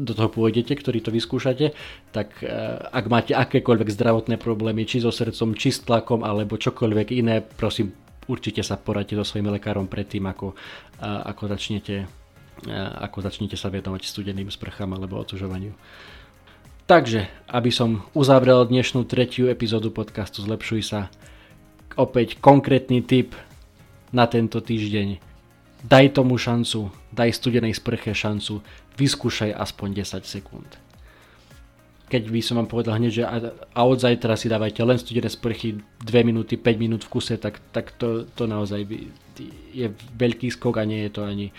do 0.00 0.12
toho 0.16 0.32
pôjdete, 0.32 0.72
ktorí 0.72 1.04
to 1.04 1.12
vyskúšate, 1.12 1.76
tak 2.10 2.40
e, 2.40 2.48
ak 2.80 3.04
máte 3.12 3.36
akékoľvek 3.36 3.92
zdravotné 3.92 4.40
problémy, 4.40 4.88
či 4.88 5.04
so 5.04 5.12
srdcom, 5.12 5.52
či 5.52 5.68
s 5.68 5.84
tlakom, 5.84 6.24
alebo 6.24 6.56
čokoľvek 6.56 7.08
iné, 7.12 7.44
prosím, 7.44 7.92
určite 8.24 8.64
sa 8.64 8.80
poradte 8.80 9.12
so 9.14 9.22
svojím 9.22 9.52
lekárom 9.52 9.86
predtým, 9.86 10.24
ako, 10.26 10.56
ako, 11.02 11.42
začnete, 11.46 12.08
ako 12.98 13.18
začnete 13.22 13.54
sa 13.54 13.70
venovať 13.70 14.02
studeným 14.02 14.50
sprchám 14.50 14.90
alebo 14.96 15.20
otužovaniu. 15.22 15.76
Takže, 16.86 17.26
aby 17.50 17.70
som 17.74 18.06
uzavrel 18.14 18.62
dnešnú 18.66 19.06
tretiu 19.10 19.50
epizódu 19.50 19.90
podcastu 19.90 20.42
Zlepšuj 20.42 20.82
sa, 20.86 21.10
opäť 21.98 22.38
konkrétny 22.38 23.02
tip 23.02 23.34
na 24.14 24.30
tento 24.30 24.62
týždeň. 24.62 25.35
Daj 25.84 26.16
tomu 26.16 26.40
šancu, 26.40 26.88
daj 27.12 27.36
studenej 27.36 27.76
sprche 27.76 28.16
šancu, 28.16 28.64
vyskúšaj 28.96 29.52
aspoň 29.52 29.88
10 30.02 30.24
sekúnd. 30.24 30.70
Keď 32.06 32.22
by 32.30 32.40
som 32.40 32.62
vám 32.62 32.70
povedal 32.70 32.96
hneď, 32.96 33.12
že 33.12 33.24
a 33.26 33.80
od 33.82 33.98
zajtra 33.98 34.38
si 34.38 34.46
dávajte 34.46 34.78
len 34.86 34.94
studené 34.94 35.26
sprchy 35.26 35.82
2 36.06 36.06
minúty, 36.22 36.54
5 36.54 36.78
minút 36.78 37.02
v 37.02 37.18
kuse, 37.18 37.34
tak, 37.34 37.58
tak 37.74 37.98
to, 37.98 38.24
to 38.30 38.46
naozaj 38.46 38.86
je 39.74 39.86
veľký 40.14 40.48
skok 40.54 40.78
a 40.78 40.86
nie 40.86 41.02
je 41.06 41.18
to 41.18 41.26
ani, 41.26 41.50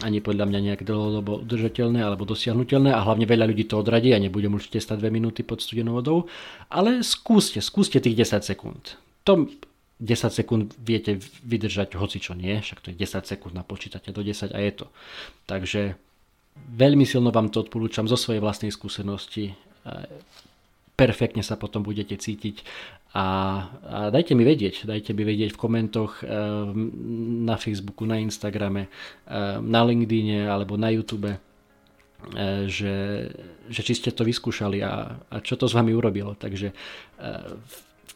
ani 0.00 0.24
podľa 0.24 0.48
mňa 0.48 0.60
nejak 0.64 0.82
dlhodobo 0.88 1.44
udržateľné 1.44 2.00
alebo 2.00 2.24
dosiahnutelné 2.24 2.88
a 2.88 3.04
hlavne 3.04 3.28
veľa 3.28 3.52
ľudí 3.52 3.68
to 3.68 3.84
odradí 3.84 4.16
a 4.16 4.18
nebudem 4.18 4.56
určite 4.56 4.80
stať 4.80 5.04
2 5.04 5.12
minúty 5.12 5.44
pod 5.44 5.60
studenou 5.60 6.00
vodou, 6.00 6.24
ale 6.72 7.04
skúste, 7.04 7.60
skúste 7.60 8.00
tých 8.00 8.16
10 8.16 8.40
sekúnd 8.40 8.96
to 9.24 9.46
10 10.00 10.32
sekúnd 10.32 10.72
viete 10.80 11.20
vydržať 11.44 11.92
hoci 12.00 12.24
čo 12.24 12.32
nie, 12.32 12.56
však 12.64 12.80
to 12.80 12.88
je 12.90 13.04
10 13.04 13.20
sekúnd 13.28 13.52
napočítate 13.52 14.16
do 14.16 14.24
10 14.24 14.56
a 14.56 14.58
je 14.58 14.72
to. 14.72 14.86
Takže 15.44 16.00
veľmi 16.56 17.04
silno 17.04 17.28
vám 17.28 17.52
to 17.52 17.60
odporúčam 17.60 18.08
zo 18.08 18.16
svojej 18.16 18.40
vlastnej 18.40 18.72
skúsenosti. 18.72 19.52
Perfektne 20.96 21.44
sa 21.44 21.60
potom 21.60 21.84
budete 21.84 22.16
cítiť 22.16 22.64
a, 23.10 23.26
a 23.82 23.98
dajte 24.14 24.38
mi 24.38 24.46
vedieť, 24.46 24.86
dajte 24.86 25.10
mi 25.16 25.26
vedieť 25.26 25.50
v 25.56 25.60
komentoch 25.60 26.22
e, 26.22 26.24
na 27.42 27.56
Facebooku, 27.58 28.06
na 28.06 28.22
Instagrame, 28.22 28.86
e, 28.86 28.90
na 29.58 29.80
LinkedIne 29.82 30.46
alebo 30.46 30.78
na 30.78 30.94
YouTube, 30.94 31.26
e, 31.26 31.38
že, 32.70 33.26
že 33.66 33.80
či 33.82 33.98
ste 33.98 34.14
to 34.14 34.22
vyskúšali 34.22 34.78
a, 34.86 35.18
a 35.26 35.36
čo 35.42 35.58
to 35.58 35.66
s 35.66 35.74
vami 35.74 35.90
urobilo. 35.90 36.38
Takže 36.38 36.70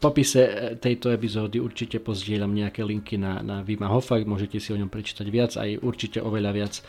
popise 0.04 0.42
e, 0.44 0.52
tejto 0.76 1.08
epizódy 1.08 1.56
určite 1.56 1.96
pozdieľam 2.04 2.52
nejaké 2.52 2.84
linky 2.84 3.16
na, 3.16 3.40
na 3.40 3.64
Vima 3.64 3.88
Hofa, 3.88 4.20
môžete 4.20 4.60
si 4.60 4.68
o 4.68 4.76
ňom 4.76 4.92
prečítať 4.92 5.24
viac, 5.32 5.56
aj 5.56 5.80
určite 5.80 6.20
oveľa 6.20 6.50
viac 6.52 6.74
e, 6.76 6.82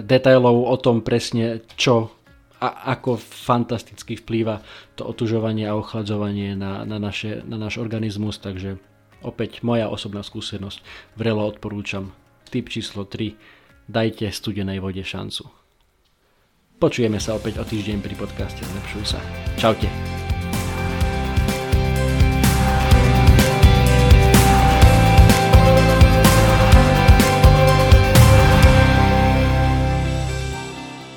detailov 0.00 0.64
o 0.64 0.76
tom 0.80 1.04
presne, 1.04 1.60
čo 1.76 2.16
a 2.58 2.90
ako 2.98 3.20
fantasticky 3.22 4.18
vplýva 4.18 4.58
to 4.98 5.06
otužovanie 5.06 5.70
a 5.70 5.78
ochladzovanie 5.78 6.58
na, 6.58 6.82
na, 6.82 6.98
naše, 6.98 7.46
na 7.46 7.54
náš 7.54 7.78
organizmus, 7.78 8.42
takže 8.42 8.82
Opäť 9.22 9.66
moja 9.66 9.90
osobná 9.90 10.22
skúsenosť. 10.22 10.78
Vrelo 11.18 11.42
odporúčam. 11.42 12.14
Tip 12.48 12.70
číslo 12.70 13.04
3. 13.04 13.34
Dajte 13.88 14.30
studenej 14.30 14.78
vode 14.78 15.02
šancu. 15.02 15.48
Počujeme 16.78 17.18
sa 17.18 17.34
opäť 17.34 17.58
o 17.58 17.64
týždeň 17.66 17.98
pri 17.98 18.14
podcaste 18.14 18.62
Zlepšuj 18.62 19.18
sa. 19.18 19.20
Čaute. 19.58 19.90